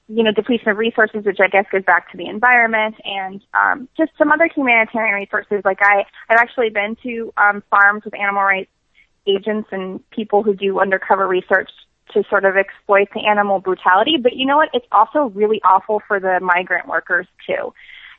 [0.07, 3.89] you know, depletion of resources, which I guess goes back to the environment and um,
[3.97, 5.61] just some other humanitarian resources.
[5.65, 8.69] Like I, I've actually been to um, farms with animal rights
[9.27, 11.71] agents and people who do undercover research
[12.13, 14.17] to sort of exploit the animal brutality.
[14.21, 14.69] But you know what?
[14.73, 17.73] It's also really awful for the migrant workers too.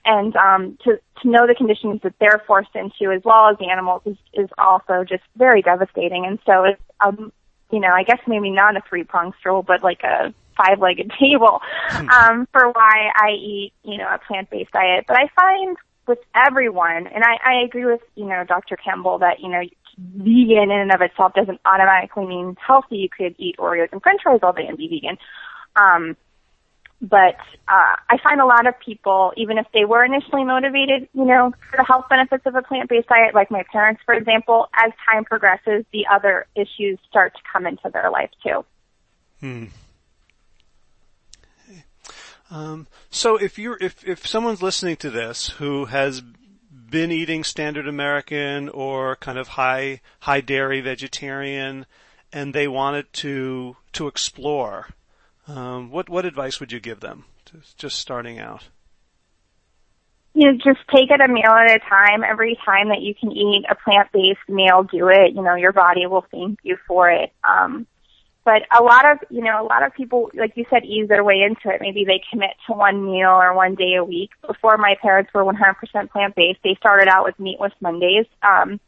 [0.06, 3.68] And um, to to know the conditions that they're forced into, as well as the
[3.68, 6.24] animals, is, is also just very devastating.
[6.24, 7.32] And so it's um,
[7.70, 11.12] you know, I guess maybe not a three pronged stool, but like a five legged
[11.20, 12.08] table hmm.
[12.08, 15.04] um, for why I eat, you know, a plant based diet.
[15.06, 18.76] But I find with everyone, and I, I agree with, you know, Dr.
[18.76, 19.62] Campbell that, you know,
[19.98, 22.96] vegan in and of itself doesn't automatically mean healthy.
[22.96, 25.18] You could eat Oreos and french fries all day and be vegan.
[25.74, 26.16] Um,
[27.00, 27.36] but
[27.68, 31.52] uh, I find a lot of people, even if they were initially motivated, you know,
[31.70, 35.24] for the health benefits of a plant-based diet, like my parents, for example, as time
[35.24, 38.64] progresses, the other issues start to come into their life too.
[39.40, 39.64] Hmm.
[42.50, 46.22] Um, so if you're if if someone's listening to this who has
[46.70, 51.86] been eating standard American or kind of high high dairy vegetarian,
[52.32, 54.88] and they wanted to to explore,
[55.48, 57.24] um, what what advice would you give them?
[57.76, 58.64] Just starting out.
[60.34, 62.22] You know, just take it a meal at a time.
[62.22, 65.32] Every time that you can eat a plant-based meal, do it.
[65.34, 67.32] You know, your body will thank you for it.
[67.42, 67.86] Um,
[68.46, 71.24] but a lot of, you know, a lot of people, like you said, ease their
[71.24, 71.80] way into it.
[71.80, 74.30] Maybe they commit to one meal or one day a week.
[74.46, 78.78] Before my parents were 100% plant-based, they started out with meatless Mondays, um,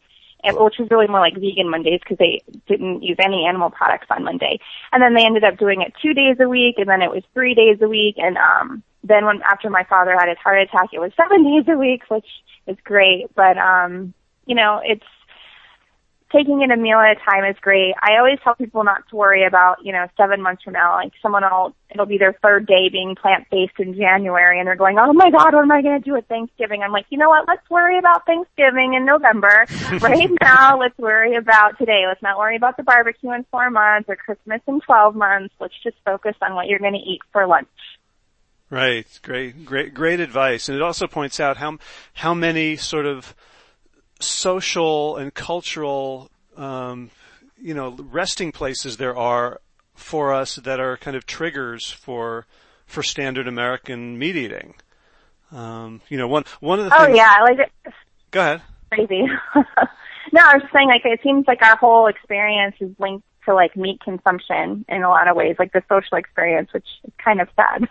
[0.44, 4.24] which was really more like vegan Mondays because they didn't use any animal products on
[4.24, 4.60] Monday.
[4.92, 7.22] And then they ended up doing it two days a week, and then it was
[7.34, 10.90] three days a week, and um, then when after my father had his heart attack,
[10.92, 12.26] it was seven days a week, which
[12.66, 13.34] is great.
[13.34, 14.14] But um,
[14.46, 15.04] you know, it's
[16.32, 17.94] taking it a meal at a time is great.
[18.02, 21.12] I always tell people not to worry about, you know, seven months from now, like
[21.22, 25.12] someone will, it'll be their third day being plant-based in January and they're going, oh
[25.12, 26.82] my God, what am I going to do at Thanksgiving?
[26.82, 27.48] I'm like, you know what?
[27.48, 29.66] Let's worry about Thanksgiving in November.
[30.00, 32.04] right now, let's worry about today.
[32.06, 35.54] Let's not worry about the barbecue in four months or Christmas in 12 months.
[35.60, 37.68] Let's just focus on what you're going to eat for lunch.
[38.70, 39.06] Right.
[39.22, 40.68] Great, great, great advice.
[40.68, 41.78] And it also points out how,
[42.12, 43.34] how many sort of
[44.20, 47.10] social and cultural, um,
[47.60, 49.60] you know, resting places there are
[49.94, 52.46] for us that are kind of triggers for
[52.86, 54.74] for standard American meat eating.
[55.52, 57.16] Um, you know, one one of the oh things.
[57.16, 57.92] yeah, like it.
[58.30, 58.62] Go ahead.
[58.92, 59.22] Crazy.
[60.32, 63.54] no, I was just saying, like it seems like our whole experience is linked to
[63.54, 67.40] like meat consumption in a lot of ways, like the social experience, which is kind
[67.40, 67.88] of sad.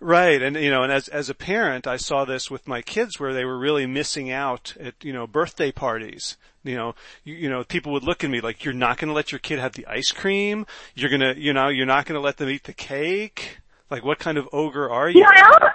[0.00, 3.20] Right, and you know, and as as a parent, I saw this with my kids
[3.20, 6.36] where they were really missing out at you know birthday parties.
[6.64, 9.14] You know, you, you know, people would look at me like, "You're not going to
[9.14, 10.66] let your kid have the ice cream.
[10.94, 13.58] You're gonna, you know, you're not going to let them eat the cake.
[13.90, 15.68] Like, what kind of ogre are you?" You know,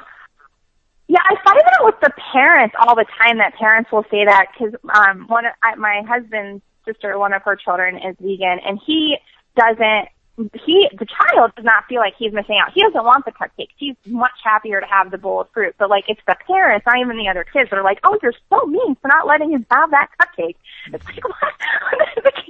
[1.08, 3.38] yeah, I find that with the parents all the time.
[3.38, 7.42] That parents will say that because um, one, of, I, my husband's sister, one of
[7.44, 9.18] her children is vegan, and he
[9.56, 12.72] doesn't he the child does not feel like he's missing out.
[12.74, 13.74] He doesn't want the cupcakes.
[13.78, 15.76] He's much happier to have the bowl of fruit.
[15.78, 18.34] But like it's the parents, not even the other kids, that are like, "Oh, you're
[18.50, 20.56] so mean for not letting him have that cupcake."
[20.92, 21.54] It's like, what?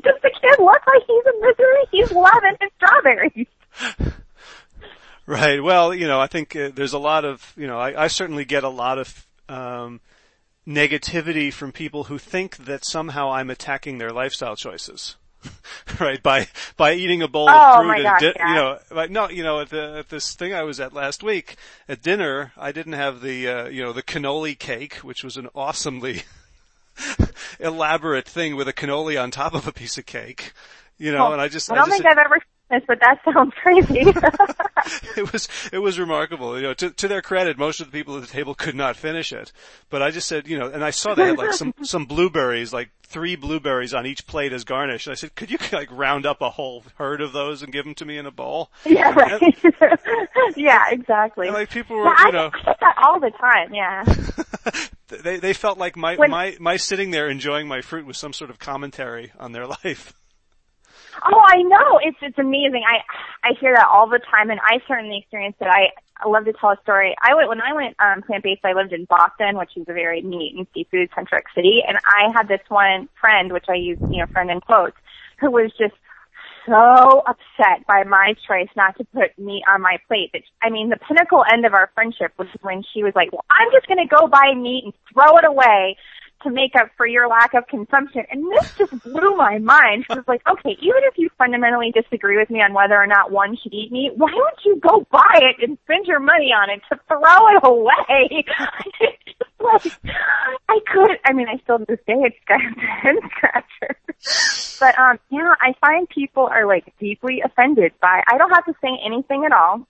[0.03, 1.83] Does the kid look like he's in misery?
[1.91, 3.47] He's loving his strawberries.
[5.25, 5.63] Right.
[5.63, 8.43] Well, you know, I think uh, there's a lot of, you know, I, I certainly
[8.43, 10.01] get a lot of um,
[10.67, 15.15] negativity from people who think that somehow I'm attacking their lifestyle choices.
[15.99, 16.21] right?
[16.21, 18.49] By by eating a bowl oh, of fruit and di- yeah.
[18.49, 21.23] you know, like no, you know, at, the, at this thing I was at last
[21.23, 21.55] week
[21.87, 25.49] at dinner, I didn't have the uh, you know the cannoli cake, which was an
[25.55, 26.23] awesomely
[27.59, 30.53] elaborate thing with a cannoli on top of a piece of cake.
[30.97, 32.39] You know, oh, and I just I don't I just, think I've ever
[32.87, 33.99] but that sounds crazy.
[35.17, 36.55] it was it was remarkable.
[36.57, 38.95] You know, to to their credit, most of the people at the table could not
[38.95, 39.51] finish it.
[39.89, 42.73] But I just said, you know, and I saw they had like some some blueberries,
[42.73, 45.05] like three blueberries on each plate as garnish.
[45.05, 47.85] And I said, could you like round up a whole herd of those and give
[47.85, 48.71] them to me in a bowl?
[48.85, 49.41] Yeah, right.
[49.41, 51.47] And, yeah, exactly.
[51.47, 53.73] And like people were, yeah, you know, I that all the time.
[53.73, 54.03] Yeah.
[55.21, 58.33] they they felt like my when, my my sitting there enjoying my fruit was some
[58.33, 60.13] sort of commentary on their life.
[61.21, 61.99] Oh, I know.
[62.03, 62.83] It's it's amazing.
[62.87, 63.03] I
[63.47, 65.67] I hear that all the time, and I certainly experienced it.
[65.67, 67.15] I, I love to tell a story.
[67.21, 68.65] I went when I went um, plant based.
[68.65, 72.31] I lived in Boston, which is a very meat and seafood centric city, and I
[72.35, 74.97] had this one friend, which I use you know friend in quotes,
[75.39, 75.93] who was just
[76.65, 80.31] so upset by my choice not to put meat on my plate.
[80.33, 83.45] That I mean, the pinnacle end of our friendship was when she was like, "Well,
[83.51, 85.97] I'm just going to go buy meat and throw it away."
[86.43, 88.23] To make up for your lack of consumption.
[88.29, 90.05] And this just blew my mind.
[90.09, 93.31] It was like, okay, even if you fundamentally disagree with me on whether or not
[93.31, 96.69] one should eat meat, why would you go buy it and spend your money on
[96.69, 98.45] it to throw it away?
[100.69, 104.77] I could, I mean, I still to this day it's kind of a scratcher.
[104.79, 108.73] But, um, yeah, I find people are like deeply offended by, I don't have to
[108.81, 109.87] say anything at all.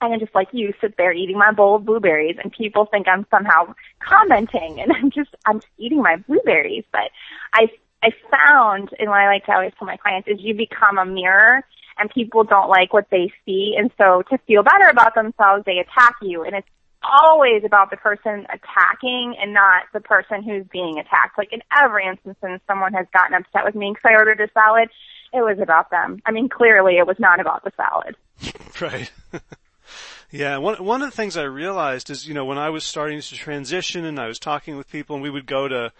[0.00, 3.08] I can just like you sit there eating my bowl of blueberries and people think
[3.08, 6.84] I'm somehow commenting and I'm just, I'm just eating my blueberries.
[6.92, 7.10] But
[7.52, 7.68] I,
[8.02, 11.06] I found, and what I like to always tell my clients is you become a
[11.06, 11.64] mirror
[11.98, 13.74] and people don't like what they see.
[13.78, 16.44] And so to feel better about themselves, they attack you.
[16.44, 16.68] And it's
[17.02, 21.38] always about the person attacking and not the person who's being attacked.
[21.38, 24.50] Like in every instance when someone has gotten upset with me because I ordered a
[24.52, 24.90] salad,
[25.32, 26.20] it was about them.
[26.26, 28.16] I mean, clearly it was not about the salad.
[28.78, 29.10] Right.
[30.30, 33.20] yeah, one one of the things I realized is, you know, when I was starting
[33.20, 35.92] to transition and I was talking with people and we would go to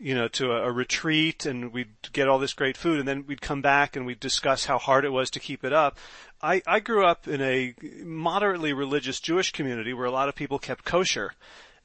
[0.00, 3.26] you know, to a, a, retreat and we'd get all this great food and then
[3.26, 5.98] we'd come back and we'd discuss how hard it was to keep it up.
[6.40, 10.58] I, I grew up in a moderately religious Jewish community where a lot of people
[10.58, 11.34] kept kosher.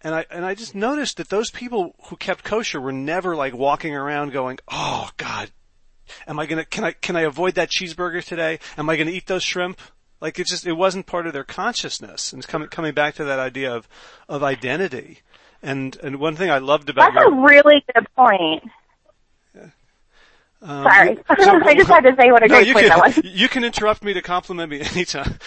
[0.01, 3.53] And I, and I just noticed that those people who kept kosher were never like
[3.53, 5.51] walking around going, oh God,
[6.25, 8.59] am I gonna, can I, can I avoid that cheeseburger today?
[8.77, 9.81] Am I gonna eat those shrimp?
[10.25, 12.33] Like it just, it wasn't part of their consciousness.
[12.33, 13.87] And it's coming, coming back to that idea of,
[14.27, 15.19] of identity.
[15.61, 18.63] And and one thing I loved about that's your, a really good point.
[20.63, 23.05] Um, Sorry, so, I just had to say what a no, great point can, that
[23.05, 23.23] was.
[23.23, 25.37] You can interrupt me to compliment me anytime.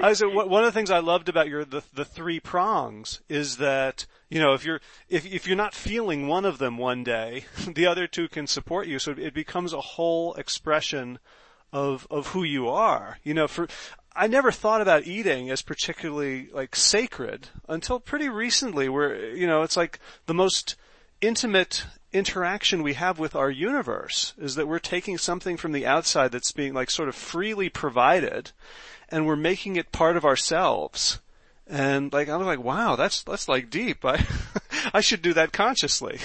[0.00, 3.56] I said one of the things I loved about your the the three prongs is
[3.56, 7.46] that you know if you're if if you're not feeling one of them one day,
[7.66, 9.00] the other two can support you.
[9.00, 11.18] So it becomes a whole expression
[11.72, 13.18] of of who you are.
[13.22, 13.68] You know, for
[14.18, 19.62] I never thought about eating as particularly like sacred until pretty recently where, you know,
[19.62, 20.74] it's like the most
[21.20, 26.32] intimate interaction we have with our universe is that we're taking something from the outside
[26.32, 28.50] that's being like sort of freely provided
[29.08, 31.20] and we're making it part of ourselves.
[31.68, 34.04] And like, I was like, wow, that's, that's like deep.
[34.04, 34.26] I,
[34.92, 36.18] I should do that consciously.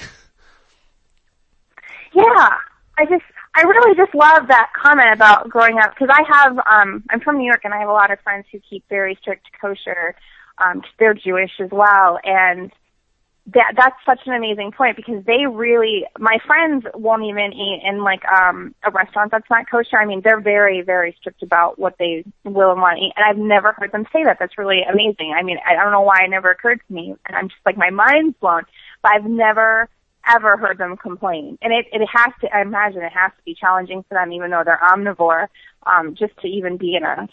[2.12, 2.50] Yeah.
[2.98, 3.24] I just,
[3.56, 7.38] I really just love that comment about growing up because I have um I'm from
[7.38, 10.16] New York and I have a lot of friends who keep very strict kosher.
[10.58, 12.72] Um they're Jewish as well and
[13.48, 18.04] that that's such an amazing point because they really my friends won't even eat in
[18.04, 19.98] like um a restaurant that's not kosher.
[19.98, 23.26] I mean, they're very very strict about what they will and want to eat and
[23.26, 24.38] I've never heard them say that.
[24.40, 25.36] That's really amazing.
[25.38, 27.78] I mean, I don't know why it never occurred to me and I'm just like
[27.78, 28.64] my mind's blown.
[29.04, 29.90] But I've never
[30.28, 31.58] ever heard them complain.
[31.62, 34.52] And it, it has to, I imagine it has to be challenging for them, even
[34.52, 35.48] though they're omnivore,
[35.86, 37.28] um, just to even be in a,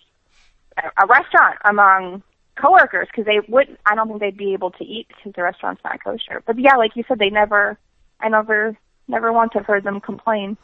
[0.76, 2.22] a restaurant among
[2.61, 5.83] coworkers because they wouldn't, I don't think they'd be able to eat because the restaurant's
[5.85, 6.42] not kosher.
[6.44, 7.79] But yeah, like you said, they never,
[8.20, 8.76] I never,
[9.09, 10.57] never once have heard them complain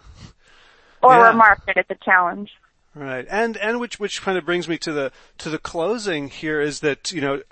[1.03, 1.29] or yeah.
[1.29, 2.51] remark that it's a challenge.
[2.95, 3.27] Right.
[3.29, 6.81] And, and which, which kind of brings me to the, to the closing here is
[6.81, 7.43] that, you know,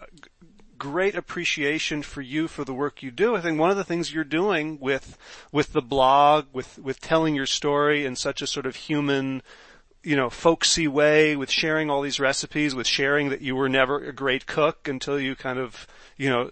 [0.79, 3.37] great appreciation for you for the work you do.
[3.37, 5.19] I think one of the things you're doing with
[5.53, 9.43] with the blog, with with telling your story in such a sort of human,
[10.03, 13.99] you know, folksy way, with sharing all these recipes, with sharing that you were never
[13.99, 16.51] a great cook until you kind of, you know,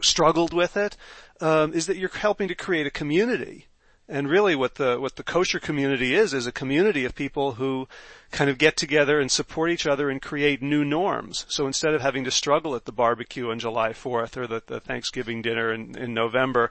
[0.00, 0.96] struggled with it,
[1.40, 3.66] um, is that you're helping to create a community
[4.08, 7.88] and really what the, what the kosher community is, is a community of people who
[8.30, 11.46] kind of get together and support each other and create new norms.
[11.48, 14.80] So instead of having to struggle at the barbecue on July 4th or the, the
[14.80, 16.70] Thanksgiving dinner in, in November,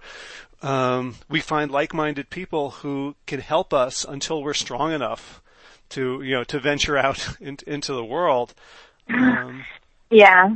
[0.62, 5.42] um, we find like-minded people who can help us until we're strong enough
[5.90, 8.54] to, you know, to venture out in, into the world.
[9.10, 9.66] Um,
[10.10, 10.56] yeah.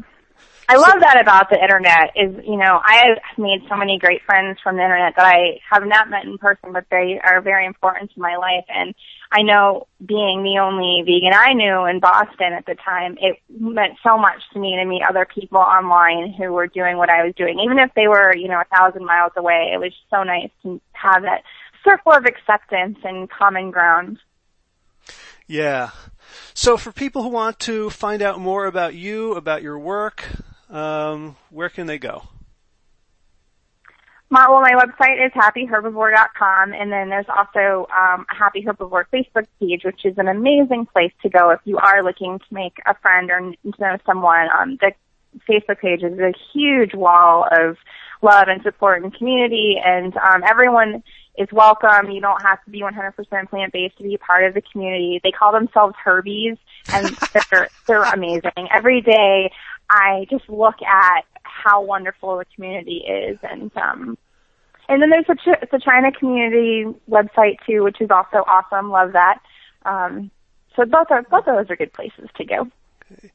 [0.69, 4.21] I love that about the internet is, you know, I have made so many great
[4.25, 7.65] friends from the internet that I have not met in person, but they are very
[7.65, 8.65] important to my life.
[8.67, 8.93] And
[9.31, 13.93] I know being the only vegan I knew in Boston at the time, it meant
[14.03, 17.33] so much to me to meet other people online who were doing what I was
[17.35, 17.61] doing.
[17.63, 20.81] Even if they were, you know, a thousand miles away, it was so nice to
[20.91, 21.43] have that
[21.85, 24.19] circle of acceptance and common ground.
[25.47, 25.91] Yeah.
[26.53, 30.25] So for people who want to find out more about you, about your work,
[30.69, 32.23] um, where can they go?
[34.29, 39.47] My, well, my website is happyherbivore.com, and then there's also um, a Happy Herbivore Facebook
[39.59, 42.93] page, which is an amazing place to go if you are looking to make a
[42.95, 44.49] friend or to know someone.
[44.59, 44.91] Um, the
[45.49, 47.77] Facebook page is a huge wall of
[48.21, 51.03] love and support and community, and um, everyone
[51.37, 52.11] is welcome.
[52.11, 55.21] You don't have to be 100% plant-based to be part of the community.
[55.23, 56.57] They call themselves Herbies,
[56.91, 57.07] and
[57.51, 58.67] they're, they're amazing.
[58.73, 59.51] Every day
[59.89, 64.17] I just look at how wonderful the community is and um
[64.89, 68.89] and then there's a, Ch- the China community website too, which is also awesome.
[68.89, 69.39] Love that.
[69.85, 70.31] Um,
[70.75, 72.67] so both are both of those are good places to go.
[73.11, 73.31] Okay.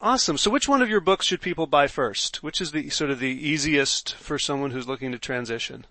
[0.00, 0.36] Awesome.
[0.36, 2.42] So which one of your books should people buy first?
[2.42, 5.86] Which is the sort of the easiest for someone who's looking to transition?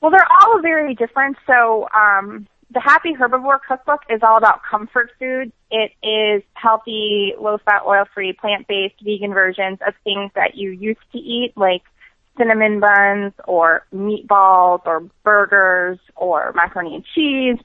[0.00, 1.36] Well, they're all very different.
[1.46, 5.52] So, um, the Happy Herbivore Cookbook is all about comfort foods.
[5.70, 11.52] It is healthy, low-fat, oil-free, plant-based, vegan versions of things that you used to eat,
[11.56, 11.82] like
[12.36, 17.58] cinnamon buns or meatballs or burgers or macaroni and cheese.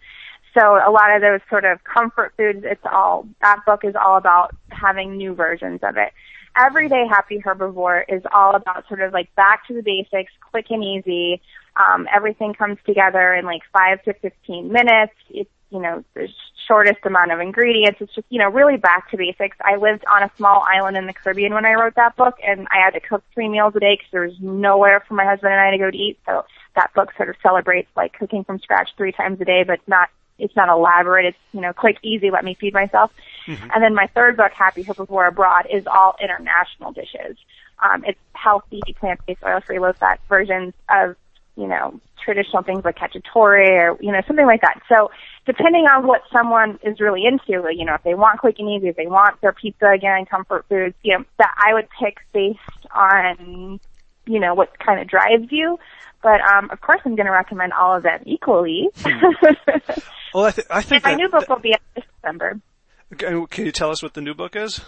[0.58, 4.18] So a lot of those sort of comfort foods, it's all, that book is all
[4.18, 6.14] about having new versions of it.
[6.58, 10.84] Everyday Happy Herbivore is all about sort of like back to the basics, quick and
[10.84, 11.42] easy.
[11.76, 15.14] Um, everything comes together in like five to 15 minutes.
[15.30, 16.30] It's, you know, the
[16.68, 18.02] shortest amount of ingredients.
[18.02, 19.58] It's just, you know, really back to basics.
[19.62, 22.68] I lived on a small island in the Caribbean when I wrote that book and
[22.72, 25.54] I had to cook three meals a day because there was nowhere for my husband
[25.54, 26.20] and I to go to eat.
[26.26, 26.46] So
[26.76, 30.10] that book sort of celebrates like cooking from scratch three times a day, but not
[30.38, 31.26] it's not elaborate.
[31.26, 33.14] It's, you know, quick, easy, let me feed myself.
[33.48, 33.70] Mm-hmm.
[33.74, 37.38] And then my third book, Happy Herbivore Abroad, is all international dishes.
[37.82, 41.16] Um, it's healthy, plant-based, oil-free, low-fat versions of,
[41.56, 44.82] you know, traditional things like cacciatore or, you know, something like that.
[44.90, 45.12] So
[45.46, 48.90] depending on what someone is really into, you know, if they want quick and easy,
[48.90, 52.60] if they want their pizza again, comfort foods, you know, that I would pick based
[52.94, 53.80] on,
[54.26, 55.78] you know, what kind of drives you.
[56.22, 58.90] But um, of course, I'm going to recommend all of them equally.
[60.34, 62.60] well, I, th- I think my new book will be out this December.
[63.18, 64.82] Can you tell us what the new book is?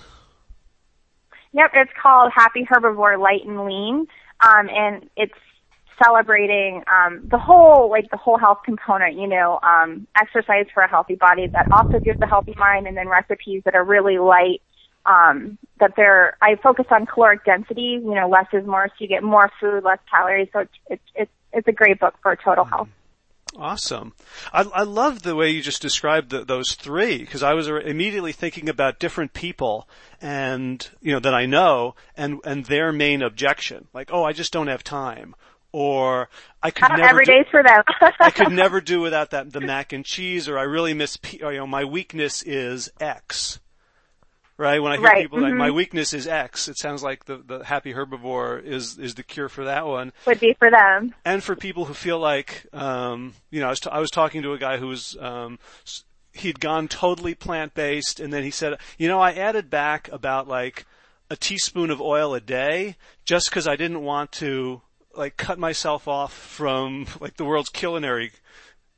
[1.54, 4.08] Yep, it's called Happy Herbivore Light and Lean,
[4.42, 5.34] um, and it's
[6.04, 9.16] celebrating um, the whole like the whole health component.
[9.16, 12.96] You know, um, exercise for a healthy body that also gives a healthy mind, and
[12.96, 14.62] then recipes that are really light
[15.08, 19.08] um, that they're, I focus on caloric density, you know, less is more, so you
[19.08, 20.50] get more food, less calories.
[20.52, 22.74] So it's, it's, it's, it's a great book for total mm-hmm.
[22.74, 22.90] health.
[23.56, 24.14] Awesome.
[24.54, 28.34] I, I love the way you just described the, those three because I was immediately
[28.34, 29.88] thinking about different people
[30.22, 33.88] and, you know, that I know and, and their main objection.
[33.94, 35.34] Like, oh, I just don't have time.
[35.74, 36.30] Or
[36.64, 37.84] I could never every do, day's for them.
[38.20, 41.18] I could never do without that the mac and cheese, or I really miss.
[41.44, 43.60] Or, you know, my weakness is X
[44.58, 44.82] right?
[44.82, 45.22] When I hear right.
[45.24, 45.50] people mm-hmm.
[45.50, 49.24] like my weakness is X, it sounds like the the happy herbivore is is the
[49.24, 50.12] cure for that one.
[50.26, 51.14] Would be for them.
[51.24, 54.42] And for people who feel like, um, you know, I was t- I was talking
[54.44, 55.16] to a guy who was.
[55.20, 55.60] Um,
[56.34, 60.48] he'd gone totally plant based and then he said, you know, I added back about
[60.48, 60.86] like
[61.32, 62.96] a teaspoon of oil a day
[63.26, 64.84] just because I didn't want to
[65.18, 68.32] like cut myself off from like the world's culinary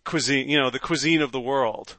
[0.04, 1.98] cuisine, you know, the cuisine of the world.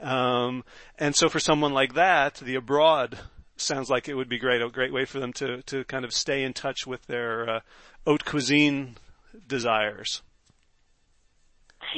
[0.00, 0.64] Um,
[0.98, 3.18] and so for someone like that, the abroad
[3.56, 6.12] sounds like it would be great, a great way for them to, to kind of
[6.12, 7.60] stay in touch with their uh,
[8.04, 8.96] haute cuisine
[9.46, 10.22] desires.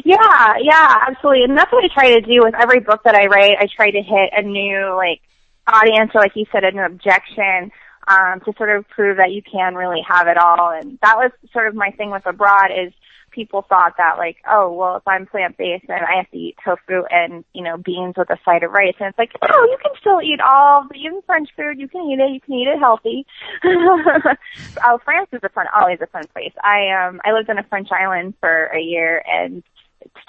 [0.04, 1.44] Yeah, yeah, absolutely.
[1.44, 3.56] And that's what I try to do with every book that I write.
[3.58, 5.22] I try to hit a new, like,
[5.66, 7.72] audience or like you said, an objection,
[8.08, 10.70] um, to sort of prove that you can really have it all.
[10.70, 12.92] And that was sort of my thing with abroad is
[13.36, 16.56] people thought that like, oh, well, if I'm plant based and I have to eat
[16.64, 18.94] tofu and, you know, beans with a side of rice.
[18.98, 22.02] And it's like, oh, you can still eat all, the even French food, you can
[22.10, 23.26] eat it, you can eat it healthy.
[23.64, 26.52] oh, France is a fun, always a fun place.
[26.64, 29.62] I, um, I lived on a French island for a year and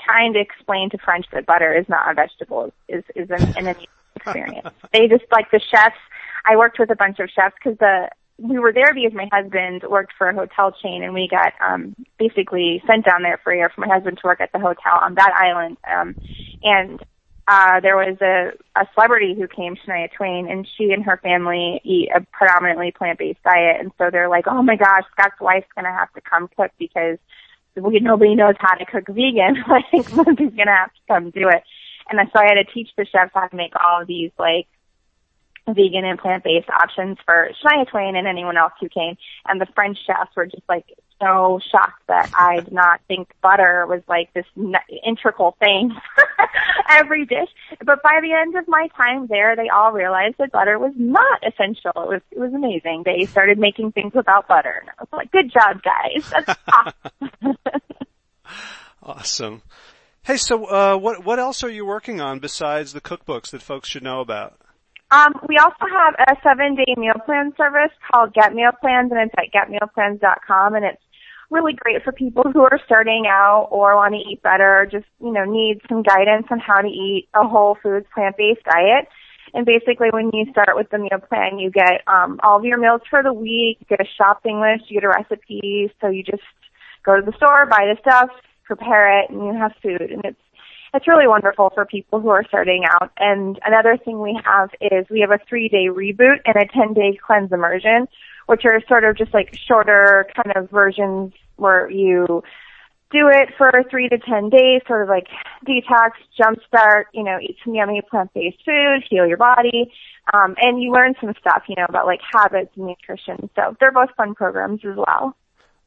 [0.04, 3.76] trying to explain to French that butter is not a vegetable is, is an, an
[4.16, 4.68] experience.
[4.92, 5.96] they just, like the chefs,
[6.48, 9.84] I worked with a bunch of chefs because the, we were there because my husband
[9.90, 13.58] worked for a hotel chain and we got um basically sent down there for a
[13.58, 15.78] year for my husband to work at the hotel on that island.
[15.92, 16.16] Um
[16.64, 17.02] and
[17.48, 21.82] uh there was a a celebrity who came Shania Twain and she and her family
[21.84, 23.78] eat a predominantly plant based diet.
[23.80, 27.18] And so they're like oh my gosh Scott's wife's gonna have to come cook because
[27.76, 29.64] we nobody knows how to cook vegan.
[29.68, 31.64] Like he's gonna have to come do it.
[32.10, 34.68] And so I had to teach the chefs how to make all of these like
[35.74, 39.18] vegan and plant-based options for Shania Twain and anyone else who came.
[39.46, 40.86] And the French chefs were just like
[41.22, 44.46] so shocked that I did not think butter was like this
[45.06, 45.96] integral thing
[46.90, 47.50] every dish.
[47.84, 51.42] But by the end of my time there, they all realized that butter was not
[51.46, 51.92] essential.
[51.96, 53.04] It was it was amazing.
[53.06, 54.82] They started making things without butter.
[54.82, 56.30] And I was like, good job, guys.
[56.30, 56.60] That's
[57.44, 57.58] awesome.
[59.02, 59.62] awesome.
[60.24, 63.90] Hey, so uh, what what else are you working on besides the cookbooks that folks
[63.90, 64.60] should know about?
[65.10, 69.22] Um, we also have a seven day meal plan service called Get Meal Plans and
[69.22, 71.02] it's at getmealplans.com and it's
[71.50, 75.06] really great for people who are starting out or want to eat better or just,
[75.22, 79.08] you know, need some guidance on how to eat a whole foods plant based diet.
[79.54, 82.78] And basically when you start with the meal plan, you get um, all of your
[82.78, 86.22] meals for the week, you get a shopping list, you get a recipe, so you
[86.22, 86.44] just
[87.06, 88.30] go to the store, buy the stuff,
[88.66, 90.12] prepare it, and you have food.
[90.12, 90.47] And it's
[90.94, 93.12] it's really wonderful for people who are starting out.
[93.18, 96.94] And another thing we have is we have a three day reboot and a 10
[96.94, 98.08] day cleanse immersion,
[98.48, 102.44] which are sort of just like shorter kind of versions where you
[103.12, 105.28] do it for three to 10 days, sort of like
[105.66, 109.92] detox, jumpstart, you know, eat some yummy plant-based food, heal your body,
[110.34, 113.50] um, and you learn some stuff, you know, about like habits and nutrition.
[113.56, 115.36] So they're both fun programs as well.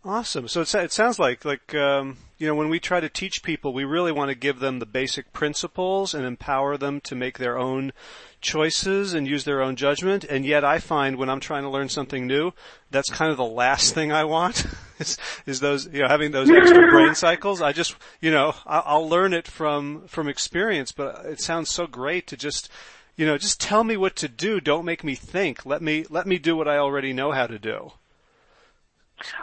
[0.02, 0.48] Awesome.
[0.48, 3.74] So it, it sounds like like um, you know when we try to teach people,
[3.74, 7.58] we really want to give them the basic principles and empower them to make their
[7.58, 7.92] own
[8.40, 10.24] choices and use their own judgment.
[10.24, 12.52] And yet, I find when I'm trying to learn something new,
[12.90, 14.64] that's kind of the last thing I want
[14.98, 17.60] is, is those you know having those extra brain cycles.
[17.60, 21.86] I just you know I'll, I'll learn it from from experience, but it sounds so
[21.86, 22.70] great to just
[23.16, 24.62] you know just tell me what to do.
[24.62, 25.66] Don't make me think.
[25.66, 27.92] Let me let me do what I already know how to do.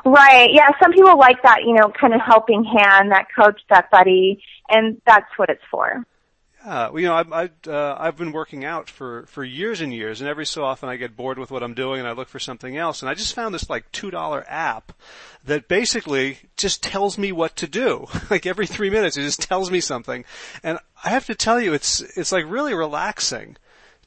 [0.05, 0.49] Right.
[0.51, 0.69] Yeah.
[0.81, 5.01] Some people like that, you know, kind of helping hand, that coach, that buddy, and
[5.05, 6.05] that's what it's for.
[6.67, 9.93] Yeah, well, you know, I've I've, uh, I've been working out for for years and
[9.93, 12.27] years, and every so often I get bored with what I'm doing, and I look
[12.27, 13.01] for something else.
[13.01, 14.91] And I just found this like two dollar app
[15.45, 18.07] that basically just tells me what to do.
[18.29, 20.25] like every three minutes, it just tells me something,
[20.61, 23.55] and I have to tell you, it's it's like really relaxing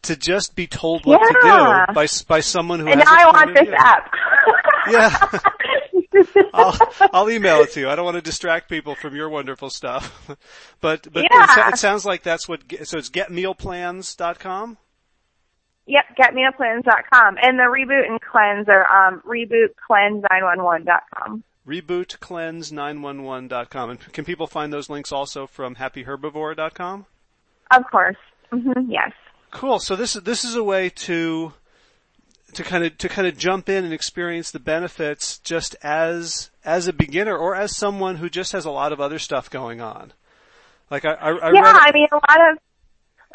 [0.02, 1.86] to just be told what yeah.
[1.86, 2.88] to do by by someone who.
[2.88, 4.12] And has now I want this app.
[4.90, 5.28] yeah.
[6.52, 6.76] I'll,
[7.12, 7.88] I'll email it to you.
[7.88, 10.28] I don't want to distract people from your wonderful stuff,
[10.80, 11.68] but but yeah.
[11.68, 12.62] it, it sounds like that's what.
[12.84, 14.78] So it's getmealplans.com.
[15.86, 21.42] Yep, getmealplans.com, and the reboot and cleanse are um, rebootcleanse911.com.
[21.66, 23.90] Rebootcleanse911.com.
[23.90, 27.04] And can people find those links also from happyherbivore.com?
[27.70, 28.16] Of course.
[28.52, 29.12] Mm-hmm, yes.
[29.50, 29.78] Cool.
[29.80, 31.52] So this is this is a way to
[32.54, 36.88] to kind of to kind of jump in and experience the benefits just as as
[36.88, 40.12] a beginner or as someone who just has a lot of other stuff going on.
[40.90, 42.58] Like I, I, I yeah, read, I mean a lot of.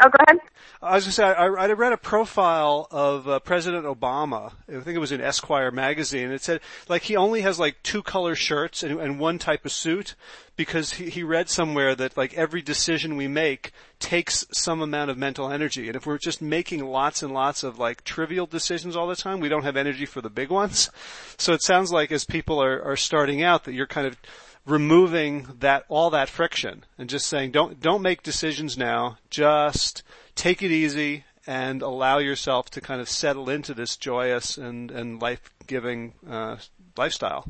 [0.02, 0.40] Oh, go ahead.
[0.82, 4.52] I was going to say I, I read a profile of uh, President Obama.
[4.68, 6.32] I think it was in Esquire magazine.
[6.32, 9.72] It said like he only has like two color shirts and, and one type of
[9.72, 10.16] suit
[10.58, 15.18] because he, he read somewhere that like every decision we make takes some amount of
[15.18, 15.88] mental energy.
[15.88, 19.40] And if we're just making lots and lots of like trivial decisions all the time,
[19.40, 20.90] we don't have energy for the big ones.
[21.38, 24.18] So it sounds like as people are, are starting out that you're kind of
[24.66, 29.18] removing that, all that friction and just saying don't, don't make decisions now.
[29.30, 30.04] Just
[30.36, 35.22] take it easy and allow yourself to kind of settle into this joyous and, and
[35.22, 36.58] life-giving, uh,
[36.98, 37.48] lifestyle.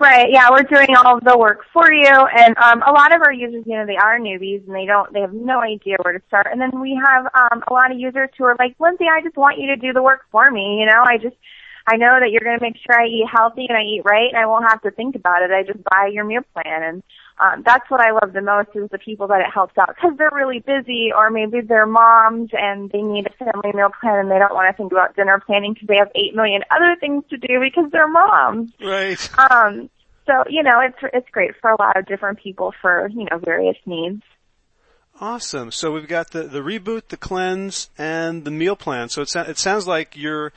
[0.00, 0.30] Right.
[0.30, 3.32] Yeah, we're doing all of the work for you, and um, a lot of our
[3.32, 6.24] users, you know, they are newbies and they don't, they have no idea where to
[6.26, 6.48] start.
[6.50, 9.36] And then we have um, a lot of users who are like, Lindsay, I just
[9.36, 10.80] want you to do the work for me.
[10.80, 11.36] You know, I just,
[11.86, 14.28] I know that you're going to make sure I eat healthy and I eat right,
[14.28, 15.50] and I won't have to think about it.
[15.50, 17.02] I just buy your meal plan, and
[17.38, 20.16] um, that's what I love the most is the people that it helps out because
[20.16, 24.30] they're really busy, or maybe they're moms and they need a family meal plan and
[24.30, 27.24] they don't want to think about dinner planning because they have eight million other things
[27.30, 28.70] to do because they're moms.
[28.80, 29.38] Right.
[29.38, 29.90] Um,
[30.26, 33.38] so you know, it's it's great for a lot of different people for you know
[33.38, 34.22] various needs.
[35.22, 35.70] Awesome.
[35.70, 39.08] So we've got the, the reboot, the cleanse, and the meal plan.
[39.08, 40.52] So it, it sounds like you're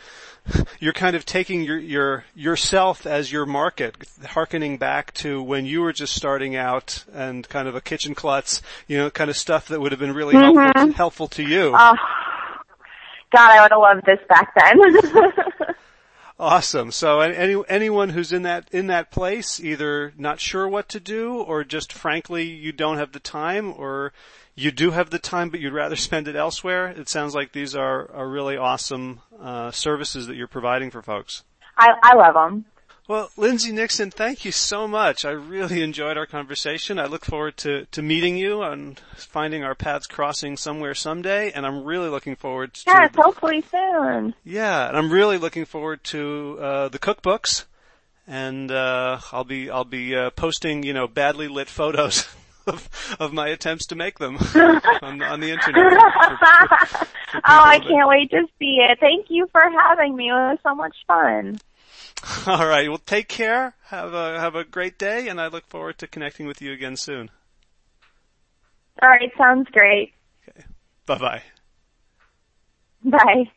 [0.80, 3.96] you're kind of taking your your yourself as your market,
[4.26, 8.64] harkening back to when you were just starting out and kind of a kitchen klutz,
[8.88, 10.58] you know, kind of stuff that would have been really mm-hmm.
[10.58, 11.68] helpful, to, helpful to you.
[11.68, 11.96] Oh,
[13.32, 15.32] God, I would have loved this back then.
[16.38, 16.92] Awesome.
[16.92, 21.36] So any, anyone who's in that, in that place, either not sure what to do
[21.38, 24.12] or just frankly you don't have the time or
[24.56, 27.76] you do have the time but you'd rather spend it elsewhere, it sounds like these
[27.76, 31.44] are, are really awesome, uh, services that you're providing for folks.
[31.78, 32.66] I, I love them.
[33.08, 35.26] Well, Lindsay Nixon, thank you so much.
[35.26, 36.98] I really enjoyed our conversation.
[37.00, 41.52] I look forward to, to meeting you and finding our paths crossing somewhere someday.
[41.52, 42.84] And I'm really looking forward to.
[42.88, 44.34] Yes, hopefully soon.
[44.44, 47.66] Yeah, and I'm really looking forward to uh, the cookbooks.
[48.26, 52.28] And uh, I'll be I'll be uh, posting you know badly lit photos
[52.74, 54.38] of, of my attempts to make them
[55.02, 55.92] on, on the internet.
[55.92, 58.98] For, for, for oh, I can't wait to see it.
[59.00, 60.30] Thank you for having me.
[60.30, 61.60] It was so much fun.
[62.48, 62.88] All right.
[62.88, 63.76] Well, take care.
[63.86, 66.96] Have a have a great day, and I look forward to connecting with you again
[66.96, 67.30] soon.
[69.02, 69.32] All right.
[69.38, 70.14] Sounds great.
[70.48, 70.66] Okay.
[71.06, 71.44] Bye-bye.
[73.04, 73.52] Bye.